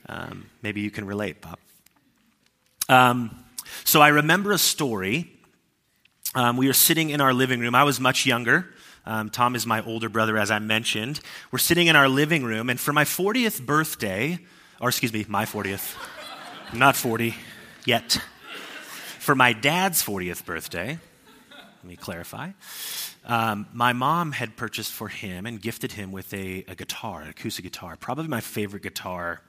[0.08, 1.58] Um, maybe you can relate, Bob.
[2.88, 3.44] Um,
[3.84, 5.30] so I remember a story.
[6.34, 7.74] Um, we were sitting in our living room.
[7.74, 8.66] I was much younger.
[9.06, 11.20] Um, Tom is my older brother, as I mentioned.
[11.50, 14.38] We're sitting in our living room, and for my 40th birthday,
[14.78, 15.96] or excuse me, my 40th,
[16.74, 17.34] not 40
[17.86, 18.20] yet.
[19.20, 20.98] For my dad's 40th birthday,
[21.50, 22.50] let me clarify.
[23.24, 27.28] Um, my mom had purchased for him and gifted him with a, a guitar, an
[27.28, 29.40] acoustic guitar, probably my favorite guitar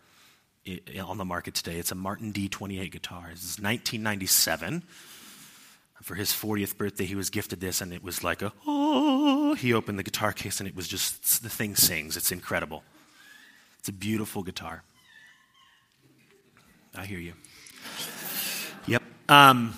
[1.01, 1.77] on the market today.
[1.77, 3.31] It's a Martin D28 guitar.
[3.33, 4.83] Is 1997.
[6.01, 9.73] For his 40th birthday, he was gifted this, and it was like a, oh, he
[9.73, 12.15] opened the guitar case, and it was just, the thing sings.
[12.15, 12.83] It's incredible.
[13.79, 14.83] It's a beautiful guitar.
[16.95, 17.33] I hear you.
[18.88, 19.03] Yep.
[19.27, 19.73] Um,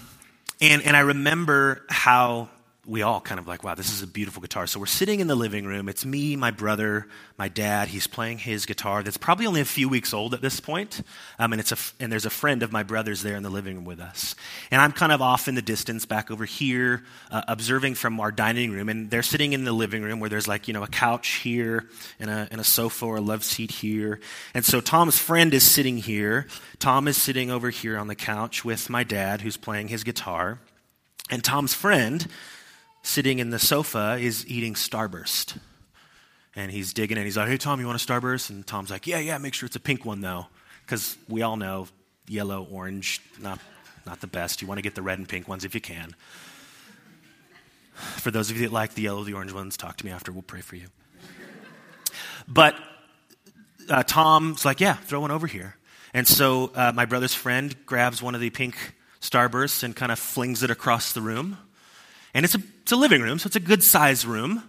[0.61, 2.49] and, and I remember how
[2.87, 4.65] we all kind of like, wow, this is a beautiful guitar.
[4.65, 5.87] So we're sitting in the living room.
[5.87, 7.05] It's me, my brother,
[7.37, 7.89] my dad.
[7.89, 11.03] He's playing his guitar that's probably only a few weeks old at this point.
[11.37, 13.75] Um, and, it's a, and there's a friend of my brother's there in the living
[13.75, 14.33] room with us.
[14.71, 18.31] And I'm kind of off in the distance back over here, uh, observing from our
[18.31, 18.89] dining room.
[18.89, 21.87] And they're sitting in the living room where there's like, you know, a couch here
[22.19, 24.19] and a, and a sofa or a love seat here.
[24.55, 26.47] And so Tom's friend is sitting here.
[26.79, 30.57] Tom is sitting over here on the couch with my dad who's playing his guitar.
[31.29, 32.27] And Tom's friend
[33.03, 35.57] sitting in the sofa is eating Starburst.
[36.55, 37.23] And he's digging in.
[37.23, 38.49] He's like, hey, Tom, you want a Starburst?
[38.49, 40.47] And Tom's like, yeah, yeah, make sure it's a pink one, though.
[40.85, 41.87] Because we all know
[42.27, 43.59] yellow, orange, not,
[44.05, 44.61] not the best.
[44.61, 46.13] You want to get the red and pink ones if you can.
[47.93, 50.31] For those of you that like the yellow, the orange ones, talk to me after.
[50.31, 50.87] We'll pray for you.
[52.47, 52.75] But
[53.89, 55.77] uh, Tom's like, yeah, throw one over here.
[56.13, 58.75] And so uh, my brother's friend grabs one of the pink
[59.21, 61.57] Starbursts and kind of flings it across the room.
[62.33, 64.63] And it's a, it's a living room, so it's a good sized room.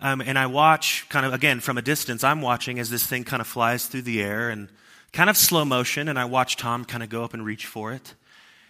[0.00, 3.24] Um, and I watch, kind of, again, from a distance, I'm watching as this thing
[3.24, 4.68] kind of flies through the air and
[5.12, 6.08] kind of slow motion.
[6.08, 8.14] And I watch Tom kind of go up and reach for it.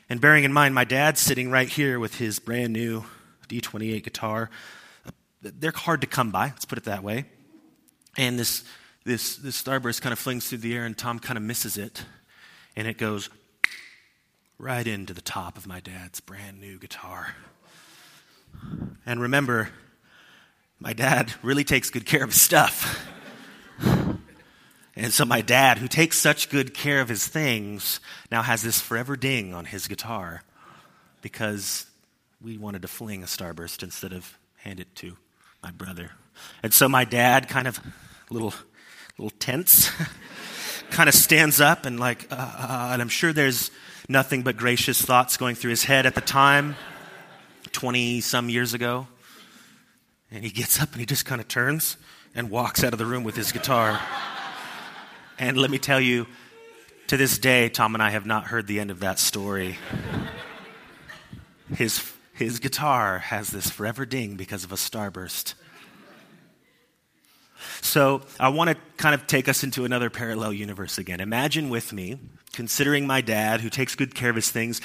[0.08, 3.04] And bearing in mind, my dad's sitting right here with his brand new
[3.48, 4.50] D28 guitar.
[5.40, 7.24] They're hard to come by, let's put it that way.
[8.16, 8.64] And this,
[9.04, 12.04] this, this starburst kind of flings through the air, and Tom kind of misses it.
[12.76, 13.28] And it goes
[14.58, 17.34] right into the top of my dad's brand new guitar.
[19.06, 19.70] And remember,
[20.80, 23.06] my dad really takes good care of his stuff.
[24.96, 28.80] and so, my dad, who takes such good care of his things, now has this
[28.80, 30.42] forever ding on his guitar
[31.22, 31.86] because
[32.42, 35.16] we wanted to fling a starburst instead of hand it to
[35.62, 36.10] my brother.
[36.62, 37.80] And so, my dad, kind of
[38.30, 38.54] little,
[39.18, 39.90] little tense,
[40.90, 43.70] kind of stands up and, like, uh, uh, and I'm sure there's
[44.08, 46.76] nothing but gracious thoughts going through his head at the time.
[47.74, 49.06] 20 some years ago.
[50.30, 51.98] And he gets up and he just kind of turns
[52.34, 54.00] and walks out of the room with his guitar.
[55.38, 56.26] And let me tell you,
[57.08, 59.76] to this day, Tom and I have not heard the end of that story.
[61.74, 65.54] His, his guitar has this forever ding because of a starburst.
[67.80, 71.20] So I want to kind of take us into another parallel universe again.
[71.20, 72.18] Imagine with me,
[72.52, 74.80] considering my dad who takes good care of his things,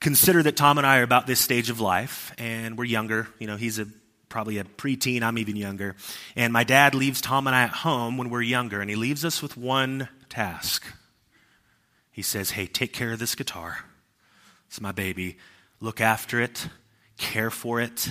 [0.00, 3.28] consider that Tom and I are about this stage of life, and we're younger.
[3.38, 3.86] You know, he's a
[4.28, 5.96] probably a preteen, I'm even younger.
[6.36, 9.24] And my dad leaves Tom and I at home when we're younger, and he leaves
[9.24, 10.84] us with one task.
[12.12, 13.78] He says, Hey, take care of this guitar.
[14.66, 15.38] It's my baby.
[15.80, 16.68] Look after it,
[17.16, 18.10] care for it,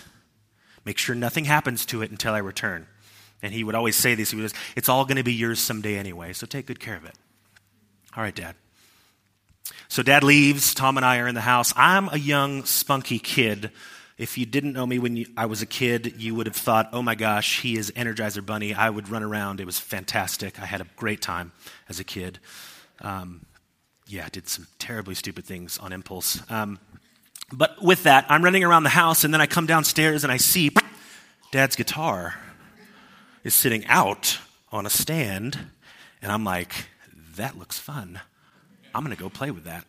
[0.86, 2.88] make sure nothing happens to it until I return.
[3.42, 4.32] And he would always say this.
[4.32, 7.06] He was, It's all going to be yours someday anyway, so take good care of
[7.06, 7.16] it.
[8.16, 8.56] All right, Dad.
[9.88, 10.74] So dad leaves.
[10.74, 11.74] Tom and I are in the house.
[11.76, 13.72] I'm a young, spunky kid.
[14.18, 16.90] If you didn't know me when you, I was a kid, you would have thought,
[16.92, 18.74] oh my gosh, he is Energizer Bunny.
[18.74, 19.60] I would run around.
[19.60, 20.60] It was fantastic.
[20.60, 21.52] I had a great time
[21.88, 22.40] as a kid.
[23.02, 23.46] Um,
[24.08, 26.42] yeah, I did some terribly stupid things on impulse.
[26.50, 26.80] Um,
[27.52, 30.38] but with that, I'm running around the house, and then I come downstairs and I
[30.38, 30.72] see
[31.52, 32.36] dad's guitar
[33.44, 34.40] is sitting out
[34.72, 35.60] on a stand.
[36.22, 36.88] And I'm like,
[37.36, 38.20] that looks fun.
[38.94, 39.86] I'm going to go play with that.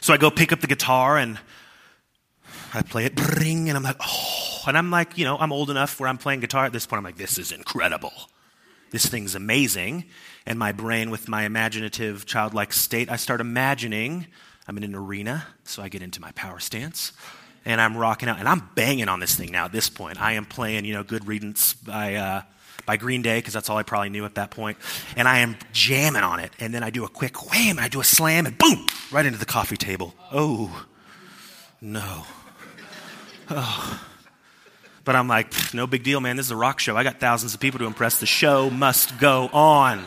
[0.00, 1.38] So I go pick up the guitar and
[2.72, 5.70] I play it, bring, and I'm like, oh, and I'm like, you know, I'm old
[5.70, 6.98] enough where I'm playing guitar at this point.
[6.98, 8.12] I'm like, this is incredible.
[8.90, 10.04] This thing's amazing.
[10.46, 14.26] And my brain, with my imaginative, childlike state, I start imagining
[14.68, 17.12] I'm in an arena, so I get into my power stance
[17.64, 20.20] and I'm rocking out, and I'm banging on this thing now at this point.
[20.20, 22.42] I am playing, you know, Good Riddance by, uh,
[22.90, 24.76] by Green Day, because that's all I probably knew at that point.
[25.14, 26.50] And I am jamming on it.
[26.58, 29.24] And then I do a quick wham, and I do a slam, and boom, right
[29.24, 30.12] into the coffee table.
[30.32, 30.86] Oh,
[31.80, 32.24] no.
[33.48, 34.02] Oh.
[35.04, 36.34] But I'm like, no big deal, man.
[36.34, 36.96] This is a rock show.
[36.96, 38.18] I got thousands of people to impress.
[38.18, 40.04] The show must go on.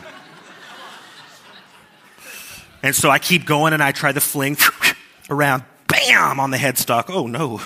[2.82, 4.58] And so I keep going, and I try the fling
[5.30, 7.04] around bam, on the headstock.
[7.08, 7.62] Oh no.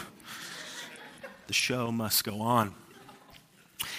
[1.48, 2.72] The show must go on.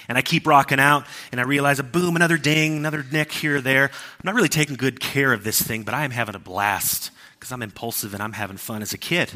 [0.10, 3.58] And I keep rocking out, and I realize a boom, another ding, another nick here
[3.58, 3.86] or there.
[3.86, 7.12] I'm not really taking good care of this thing, but I am having a blast
[7.34, 9.32] because I'm impulsive and I'm having fun as a kid.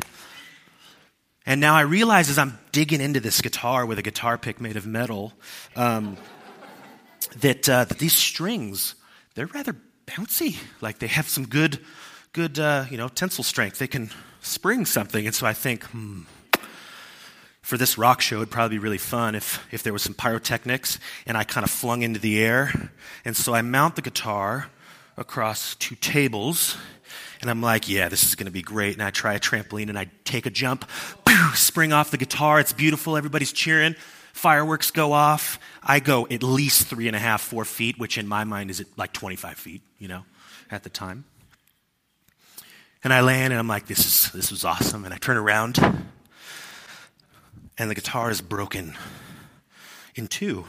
[1.46, 4.76] And now I realize as I'm digging into this guitar with a guitar pick made
[4.76, 5.34] of metal,
[5.76, 6.18] um,
[7.40, 8.96] that, uh, that these strings,
[9.36, 9.76] they're rather
[10.08, 10.58] bouncy.
[10.82, 11.80] Like they have some good,
[12.32, 13.78] good, uh, you know, tensile strength.
[13.78, 14.10] They can
[14.42, 15.26] spring something.
[15.26, 16.22] And so I think, hmm,
[17.63, 20.99] for this rock show, it'd probably be really fun if, if there was some pyrotechnics
[21.26, 22.91] and I kind of flung into the air.
[23.23, 24.67] And so I mount the guitar
[25.15, 26.76] across two tables.
[27.39, 28.93] And I'm like, yeah, this is going to be great.
[28.93, 30.89] And I try a trampoline and I take a jump,
[31.54, 32.60] spring off the guitar.
[32.60, 33.15] It's beautiful.
[33.15, 33.95] Everybody's cheering.
[34.34, 35.58] Fireworks go off.
[35.82, 38.82] I go at least three and a half, four feet, which in my mind is
[38.82, 40.26] at like 25 feet, you know,
[40.69, 41.23] at the time.
[43.06, 45.06] And I land and I'm like, this is this was awesome.
[45.06, 45.78] And I turn around
[47.78, 48.96] and the guitar is broken
[50.16, 50.66] in two.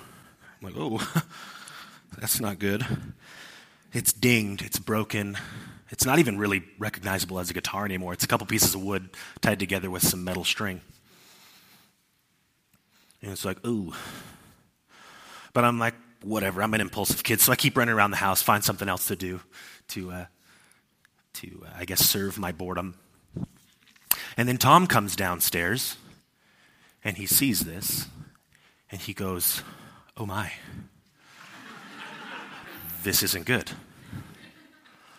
[0.61, 1.23] I'm like, oh,
[2.19, 2.85] that's not good.
[3.93, 5.37] It's dinged, it's broken.
[5.91, 8.13] It's not even really recognizable as a guitar anymore.
[8.13, 10.81] It's a couple pieces of wood tied together with some metal string.
[13.23, 13.93] And it's like, ooh.
[15.53, 16.63] But I'm like, whatever.
[16.63, 19.17] I'm an impulsive kid, so I keep running around the house, find something else to
[19.17, 19.41] do
[19.89, 20.25] to uh,
[21.35, 22.95] to, uh, I guess, serve my boredom.
[24.37, 25.97] And then Tom comes downstairs
[27.05, 28.09] and he sees this
[28.91, 29.63] and he goes,
[30.17, 30.53] Oh my,
[33.03, 33.71] this isn't good.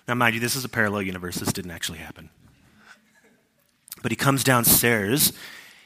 [0.08, 1.38] Now, mind you, this is a parallel universe.
[1.38, 2.30] This didn't actually happen.
[4.02, 5.34] But he comes downstairs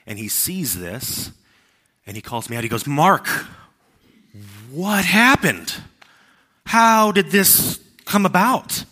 [0.06, 1.32] and he sees this
[2.06, 2.64] and he calls me out.
[2.64, 3.28] He goes, Mark,
[4.72, 5.74] what happened?
[6.66, 8.84] How did this come about?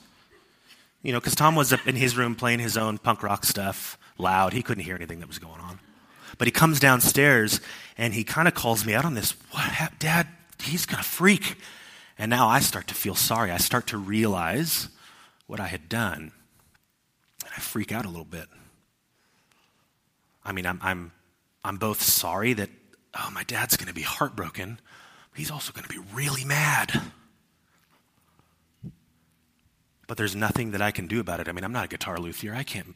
[1.04, 3.98] You know, because Tom was up in his room playing his own punk rock stuff
[4.18, 4.54] loud.
[4.54, 5.67] He couldn't hear anything that was going on.
[6.38, 7.62] But he comes downstairs
[7.98, 9.34] and he kind of calls me out on this.
[9.52, 10.00] What, happened?
[10.00, 10.28] Dad?
[10.62, 11.58] He's going to freak.
[12.18, 13.52] And now I start to feel sorry.
[13.52, 14.90] I start to realize
[15.46, 16.32] what I had done.
[17.44, 18.48] And I freak out a little bit.
[20.44, 21.12] I mean, I'm, I'm,
[21.64, 22.70] I'm both sorry that,
[23.18, 24.80] oh, my dad's going to be heartbroken,
[25.32, 27.02] but he's also going to be really mad
[30.08, 31.48] but there's nothing that I can do about it.
[31.48, 32.56] I mean, I'm not a guitar luthier.
[32.56, 32.96] I can't,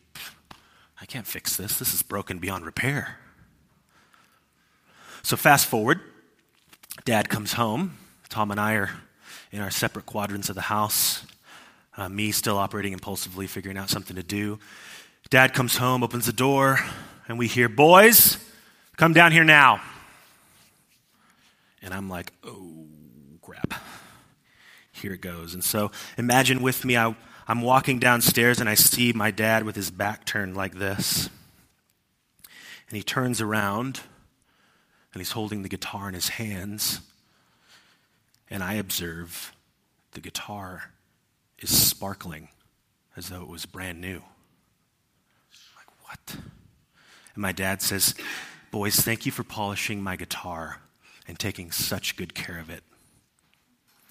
[1.00, 1.78] I can't fix this.
[1.78, 3.20] This is broken beyond repair.
[5.24, 6.02] So fast forward,
[7.06, 7.98] Dad comes home.
[8.30, 8.90] Tom and I are
[9.52, 11.26] in our separate quadrants of the house.
[11.98, 14.60] Uh, me still operating impulsively, figuring out something to do.
[15.30, 16.80] Dad comes home, opens the door,
[17.28, 18.38] and we hear, "Boys,
[18.98, 19.82] come down here now."
[21.82, 22.88] And I'm like, "Oh
[23.42, 23.74] crap."
[25.02, 25.54] here it goes.
[25.54, 27.16] And so imagine with me, I,
[27.48, 31.30] I'm walking downstairs and I see my dad with his back turned like this.
[32.88, 34.02] And he turns around
[35.14, 37.02] and he's holding the guitar in his hands.
[38.50, 39.54] And I observe
[40.12, 40.92] the guitar
[41.60, 42.50] is sparkling
[43.16, 44.22] as though it was brand new.
[45.78, 46.36] Like, what?
[47.34, 48.16] And my dad says,
[48.72, 50.80] Boys, thank you for polishing my guitar
[51.28, 52.84] and taking such good care of it.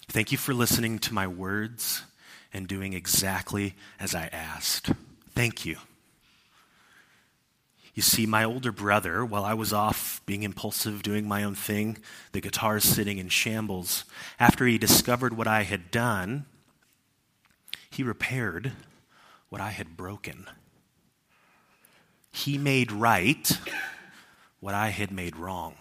[0.07, 2.03] Thank you for listening to my words
[2.53, 4.91] and doing exactly as I asked.
[5.33, 5.77] Thank you.
[7.93, 11.97] You see, my older brother, while I was off being impulsive, doing my own thing,
[12.31, 14.05] the guitar sitting in shambles,
[14.39, 16.45] after he discovered what I had done,
[17.89, 18.71] he repaired
[19.49, 20.47] what I had broken.
[22.31, 23.51] He made right
[24.61, 25.75] what I had made wrong.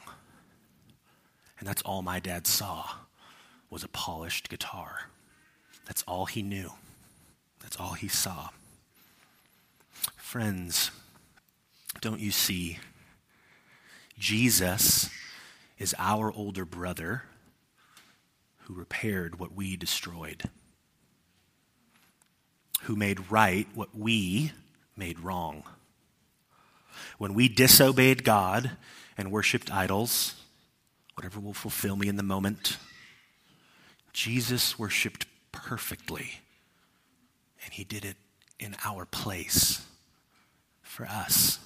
[1.60, 2.90] And that's all my dad saw
[3.68, 5.10] was a polished guitar.
[5.86, 6.72] That's all he knew.
[7.60, 8.48] That's all he saw.
[10.16, 10.90] Friends,
[12.00, 12.78] don't you see?
[14.18, 15.08] Jesus
[15.78, 17.22] is our older brother
[18.58, 20.42] who repaired what we destroyed,
[22.82, 24.52] who made right what we
[24.96, 25.64] made wrong.
[27.18, 28.70] When we disobeyed God
[29.16, 30.34] and worshiped idols,
[31.14, 32.76] whatever will fulfill me in the moment,
[34.12, 36.40] Jesus worshiped perfectly,
[37.64, 38.16] and he did it
[38.58, 39.84] in our place
[40.82, 41.58] for us.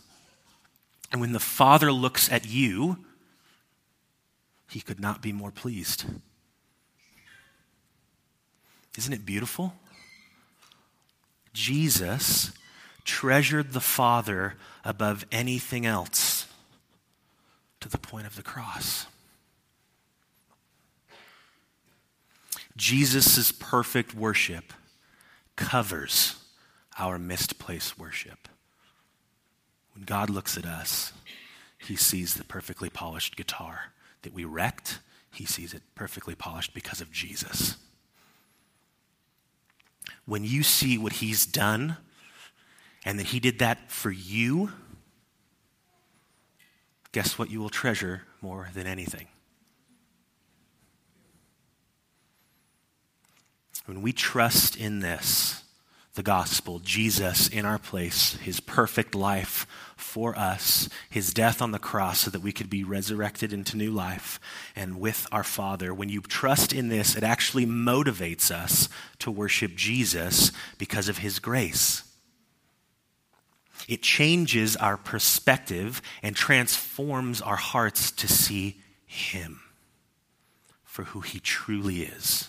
[1.12, 2.98] And when the Father looks at you,
[4.70, 6.04] he could not be more pleased.
[8.96, 9.74] Isn't it beautiful?
[11.52, 12.52] Jesus
[13.04, 16.46] treasured the Father above anything else
[17.80, 19.06] to the point of the cross.
[22.76, 24.72] Jesus' perfect worship
[25.54, 26.36] covers
[26.98, 28.48] our misplaced worship.
[29.94, 31.12] When God looks at us,
[31.78, 33.92] he sees the perfectly polished guitar
[34.22, 35.00] that we wrecked.
[35.32, 37.76] He sees it perfectly polished because of Jesus.
[40.26, 41.96] When you see what he's done
[43.04, 44.72] and that he did that for you,
[47.12, 49.28] guess what you will treasure more than anything?
[53.86, 55.63] When we trust in this,
[56.14, 61.78] the gospel, Jesus in our place, his perfect life for us, his death on the
[61.78, 64.38] cross so that we could be resurrected into new life
[64.76, 65.92] and with our Father.
[65.92, 68.88] When you trust in this, it actually motivates us
[69.18, 72.04] to worship Jesus because of his grace.
[73.88, 79.60] It changes our perspective and transforms our hearts to see him
[80.84, 82.48] for who he truly is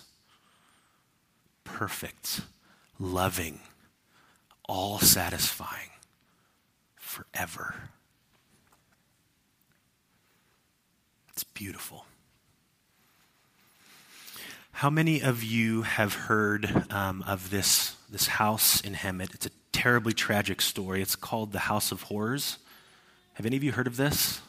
[1.63, 2.41] perfect
[2.99, 3.59] loving,
[4.67, 5.89] all satisfying,
[6.95, 7.89] forever.
[11.29, 12.05] It's beautiful.
[14.71, 19.33] How many of you have heard um, of this, this house in Hemet?
[19.33, 21.01] It's a terribly tragic story.
[21.01, 22.57] It's called the House of Horrors.
[23.35, 24.41] Have any of you heard of this?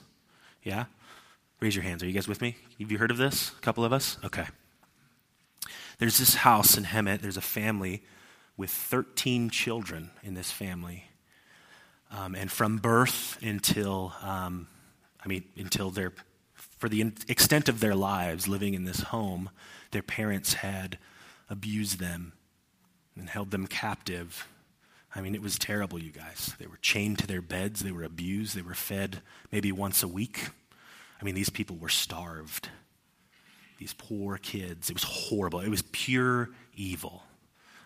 [0.65, 0.87] Yeah?
[1.61, 2.03] Raise your hands.
[2.03, 2.57] Are you guys with me?
[2.81, 3.53] Have you heard of this?
[3.57, 4.19] A couple of us?
[4.25, 4.47] Okay.
[5.99, 7.21] There's this house in Hemet.
[7.21, 8.03] There's a family
[8.57, 11.05] with 13 children in this family.
[12.11, 14.69] Um, and from birth until, um,
[15.23, 16.13] I mean, until their,
[16.55, 19.51] for the extent of their lives living in this home,
[19.91, 20.99] their parents had
[21.51, 22.33] abused them
[23.17, 24.47] and held them captive.
[25.15, 26.55] I mean, it was terrible, you guys.
[26.59, 30.09] They were chained to their beds, they were abused, they were fed maybe once a
[30.09, 30.49] week.
[31.21, 32.69] I mean, these people were starved.
[33.79, 34.91] These poor kids.
[34.91, 35.61] It was horrible.
[35.61, 37.23] It was pure evil.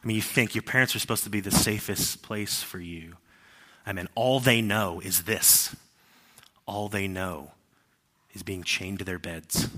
[0.03, 3.17] I mean, you think your parents are supposed to be the safest place for you.
[3.85, 5.75] I mean, all they know is this.
[6.67, 7.53] All they know
[8.33, 9.69] is being chained to their beds.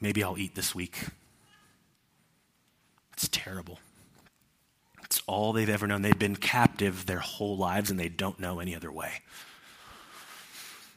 [0.00, 1.06] Maybe I'll eat this week.
[3.12, 3.80] It's terrible.
[5.02, 6.02] It's all they've ever known.
[6.02, 9.22] They've been captive their whole lives and they don't know any other way.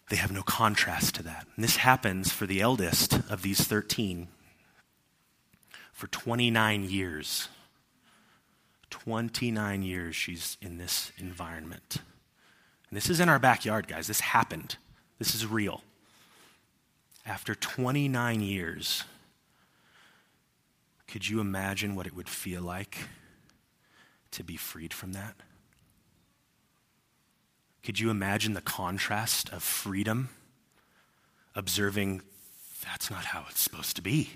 [0.10, 1.48] They have no contrast to that.
[1.56, 4.28] And this happens for the eldest of these 13
[5.92, 7.48] for 29 years.
[8.94, 11.98] 29 years she's in this environment.
[12.90, 14.06] And this is in our backyard, guys.
[14.06, 14.76] This happened.
[15.18, 15.82] This is real.
[17.26, 19.04] After 29 years,
[21.08, 23.00] could you imagine what it would feel like
[24.30, 25.34] to be freed from that?
[27.82, 30.30] Could you imagine the contrast of freedom,
[31.56, 32.22] observing
[32.86, 34.30] that's not how it's supposed to be?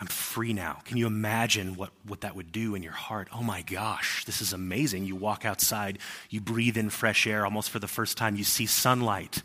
[0.00, 0.80] I'm free now.
[0.84, 3.28] Can you imagine what, what that would do in your heart?
[3.32, 5.04] Oh my gosh, this is amazing.
[5.04, 5.98] You walk outside,
[6.30, 9.42] you breathe in fresh air almost for the first time, you see sunlight.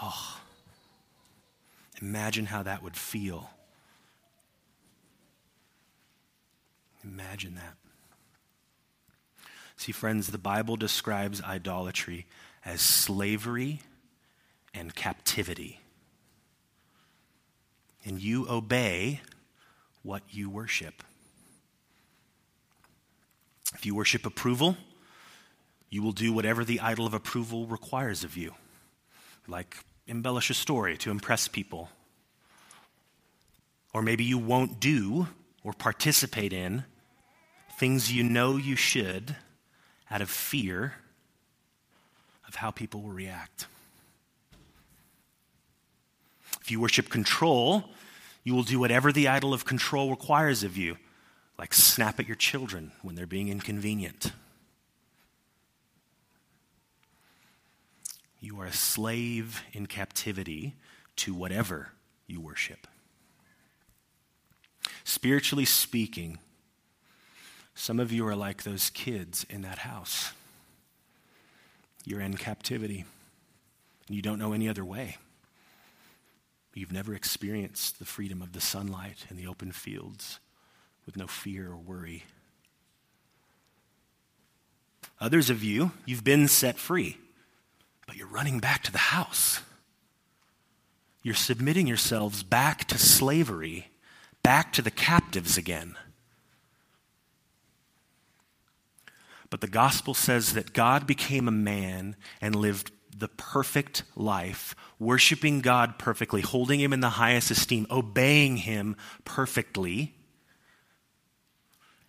[0.00, 0.38] Oh,
[2.02, 3.48] imagine how that would feel.
[7.02, 7.76] Imagine that.
[9.76, 12.26] See, friends, the Bible describes idolatry
[12.64, 13.80] as slavery
[14.74, 15.80] and captivity.
[18.06, 19.20] And you obey
[20.02, 21.02] what you worship.
[23.74, 24.76] If you worship approval,
[25.90, 28.54] you will do whatever the idol of approval requires of you,
[29.48, 29.76] like
[30.06, 31.90] embellish a story to impress people.
[33.92, 35.28] Or maybe you won't do
[35.64, 36.84] or participate in
[37.78, 39.36] things you know you should
[40.10, 40.94] out of fear
[42.46, 43.66] of how people will react.
[46.66, 47.84] If you worship control,
[48.42, 50.96] you will do whatever the idol of control requires of you,
[51.60, 54.32] like snap at your children when they're being inconvenient.
[58.40, 60.74] You are a slave in captivity
[61.18, 61.92] to whatever
[62.26, 62.88] you worship.
[65.04, 66.40] Spiritually speaking,
[67.76, 70.32] some of you are like those kids in that house.
[72.04, 73.04] You're in captivity,
[74.08, 75.18] and you don't know any other way.
[76.76, 80.40] You've never experienced the freedom of the sunlight and the open fields
[81.06, 82.24] with no fear or worry.
[85.18, 87.16] Others of you, you've been set free,
[88.06, 89.62] but you're running back to the house.
[91.22, 93.88] You're submitting yourselves back to slavery,
[94.42, 95.96] back to the captives again.
[99.48, 105.60] But the gospel says that God became a man and lived the perfect life, worshiping
[105.60, 110.14] God perfectly, holding him in the highest esteem, obeying him perfectly,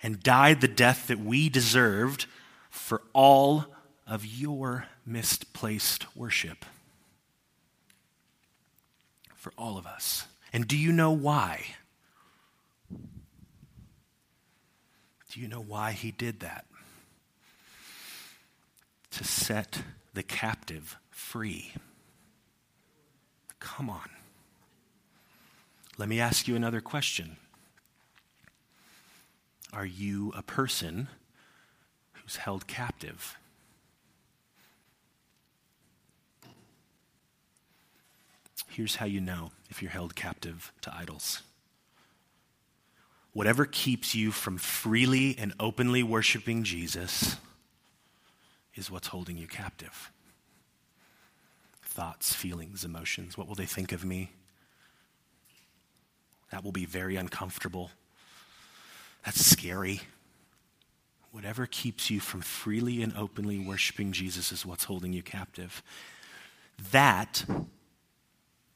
[0.02, 2.28] and died the death that we deserved
[2.70, 3.66] for all
[4.06, 6.66] of your misplaced worship.
[9.36, 10.26] For all of us.
[10.54, 11.64] And do you know why?
[15.32, 16.66] Do you know why he did that?
[19.18, 19.82] to set
[20.14, 21.74] the captive free.
[23.68, 24.10] Come on.
[25.98, 27.36] Let me ask you another question.
[29.74, 31.10] Are you a person
[32.14, 33.38] who's held captive?
[38.70, 41.44] Here's how you know if you're held captive to idols.
[43.34, 47.36] Whatever keeps you from freely and openly worshiping Jesus
[48.76, 50.10] is what's holding you captive.
[51.98, 53.40] Thoughts, feelings, emotions.
[53.40, 54.30] What will they think of me?
[56.52, 57.90] That will be very uncomfortable.
[59.26, 60.02] That's scary.
[61.32, 65.82] Whatever keeps you from freely and openly worshiping Jesus is what's holding you captive.
[66.92, 67.44] That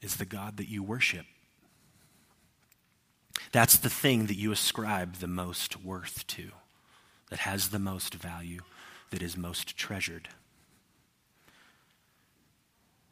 [0.00, 1.26] is the God that you worship.
[3.52, 6.50] That's the thing that you ascribe the most worth to,
[7.30, 8.62] that has the most value
[9.10, 10.28] that is most treasured.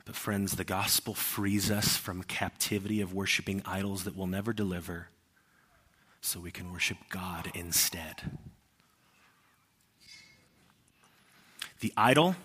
[0.04, 5.08] But, friends, the gospel frees us from captivity of worshiping idols that will never deliver
[6.20, 8.38] so we can worship God instead.
[11.80, 12.36] The idol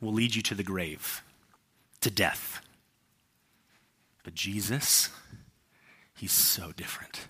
[0.00, 1.22] will lead you to the grave,
[2.00, 2.62] to death.
[4.24, 5.10] But Jesus,
[6.16, 7.28] he's so different.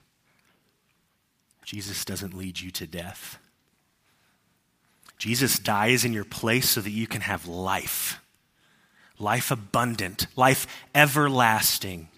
[1.65, 3.39] Jesus doesn't lead you to death.
[5.19, 8.20] Jesus dies in your place so that you can have life.
[9.21, 12.09] Life abundant, life everlasting.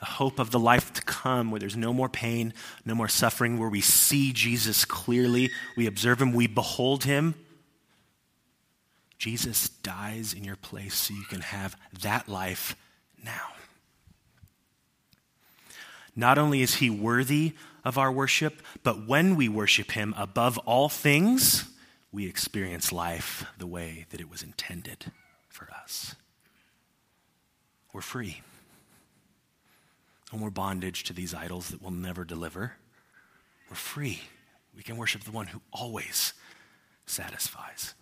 [0.00, 2.52] A hope of the life to come where there's no more pain,
[2.84, 7.36] no more suffering, where we see Jesus clearly, we observe him, we behold him.
[9.16, 12.76] Jesus dies in your place so you can have that life
[13.24, 13.52] now.
[16.16, 17.54] Not only is he worthy
[17.84, 21.64] of our worship, but when we worship him above all things,
[22.12, 25.06] we experience life the way that it was intended
[25.48, 26.16] for us.
[27.94, 28.42] We're free.
[30.32, 32.72] No more bondage to these idols that will never deliver.
[33.70, 34.20] We're free.
[34.76, 36.32] We can worship the one who always
[37.06, 37.94] satisfies.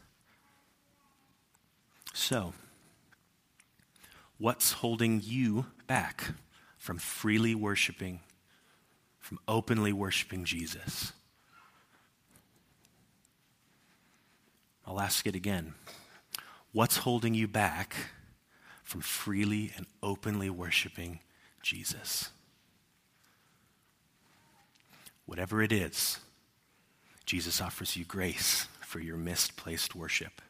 [2.14, 2.54] So,
[4.38, 6.24] what's holding you back
[6.78, 8.20] from freely worshiping,
[9.20, 11.12] from openly worshiping Jesus?
[14.86, 15.74] I'll ask it again.
[16.72, 17.94] What's holding you back
[18.92, 21.18] from freely and openly worshiping
[21.62, 22.28] Jesus?
[25.24, 26.18] Whatever it is,
[27.24, 30.42] Jesus offers you grace for your misplaced worship.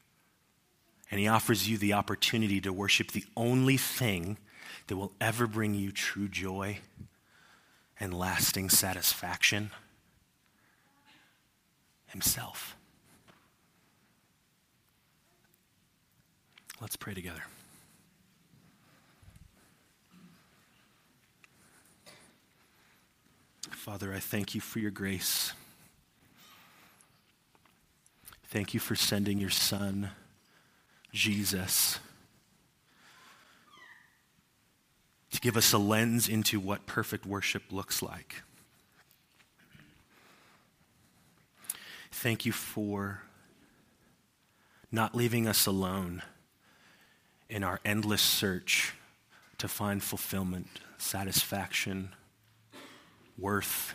[1.09, 4.38] And he offers you the opportunity to worship the only thing
[4.88, 6.78] that will ever bring you true joy
[8.01, 9.70] and lasting satisfaction
[12.07, 12.74] Himself.
[16.80, 17.45] Let's pray together.
[23.82, 25.54] Father, I thank you for your grace.
[28.44, 30.10] Thank you for sending your son,
[31.12, 31.98] Jesus,
[35.32, 38.44] to give us a lens into what perfect worship looks like.
[42.12, 43.22] Thank you for
[44.92, 46.22] not leaving us alone
[47.48, 48.94] in our endless search
[49.58, 50.68] to find fulfillment,
[50.98, 52.10] satisfaction,
[53.38, 53.94] worth.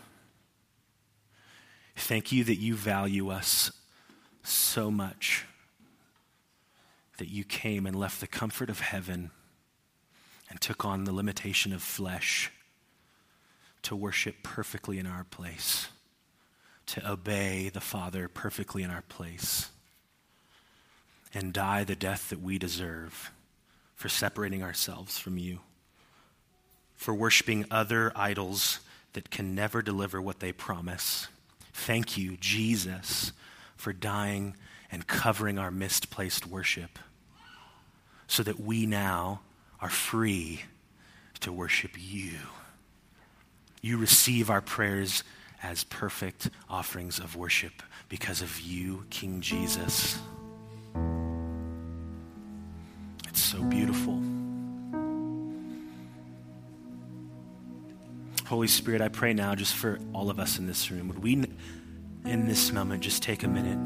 [1.95, 3.71] Thank you that you value us
[4.43, 5.45] so much
[7.17, 9.31] that you came and left the comfort of heaven
[10.49, 12.51] and took on the limitation of flesh
[13.81, 15.87] to worship perfectly in our place,
[16.85, 19.69] to obey the Father perfectly in our place,
[21.33, 23.31] and die the death that we deserve
[23.95, 25.59] for separating ourselves from you,
[26.95, 28.79] for worshiping other idols
[29.17, 31.27] that can never deliver what they promise.
[31.73, 33.31] Thank you, Jesus,
[33.75, 34.55] for dying
[34.91, 36.99] and covering our misplaced worship
[38.27, 39.39] so that we now
[39.81, 40.61] are free
[41.39, 42.33] to worship you.
[43.81, 45.23] You receive our prayers
[45.63, 50.19] as perfect offerings of worship because of you, King Jesus.
[53.27, 54.21] It's so beautiful.
[58.47, 61.09] Holy Spirit, I pray now just for all of us in this room.
[61.09, 61.33] Would we,
[62.23, 63.77] in this moment, just take a minute?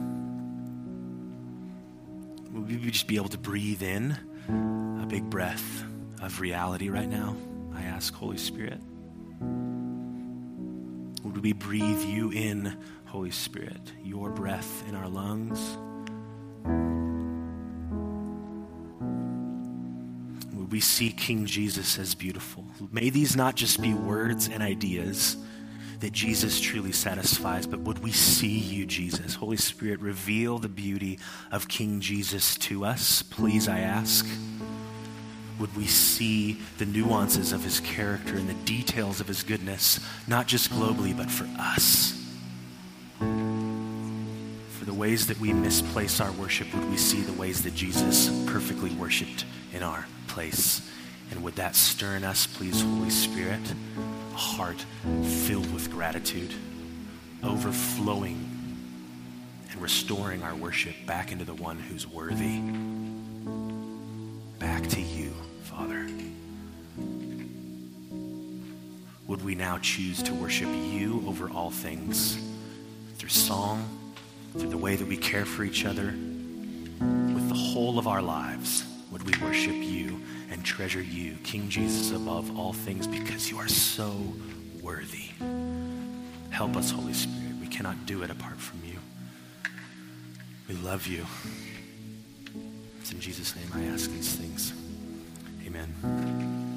[2.53, 4.16] Would we just be able to breathe in
[5.01, 5.84] a big breath
[6.22, 7.36] of reality right now?
[7.74, 8.80] I ask, Holy Spirit.
[11.24, 15.76] Would we breathe you in, Holy Spirit, your breath in our lungs?
[20.72, 22.65] We see King Jesus as beautiful.
[22.91, 25.36] May these not just be words and ideas
[25.99, 29.36] that Jesus truly satisfies, but would we see you, Jesus?
[29.36, 31.19] Holy Spirit, reveal the beauty
[31.51, 34.26] of King Jesus to us, please, I ask.
[35.59, 40.47] Would we see the nuances of his character and the details of his goodness, not
[40.47, 42.17] just globally, but for us?
[43.19, 48.30] For the ways that we misplace our worship, would we see the ways that Jesus
[48.47, 50.89] perfectly worshiped in our place.
[51.29, 53.61] And would that stir in us, please, Holy Spirit,
[54.34, 54.86] a heart
[55.23, 56.53] filled with gratitude,
[57.43, 58.47] overflowing
[59.71, 62.59] and restoring our worship back into the one who's worthy.
[64.59, 65.32] Back to you,
[65.63, 66.07] Father.
[69.27, 72.38] Would we now choose to worship you over all things
[73.17, 73.88] through song,
[74.57, 76.13] through the way that we care for each other,
[76.99, 78.86] with the whole of our lives?
[79.11, 80.11] would we worship you
[80.51, 84.13] and treasure you, King Jesus, above all things because you are so
[84.81, 85.29] worthy.
[86.49, 87.55] Help us, Holy Spirit.
[87.59, 88.99] We cannot do it apart from you.
[90.67, 91.25] We love you.
[92.99, 94.73] It's in Jesus' name I ask these things.
[95.65, 96.70] Amen.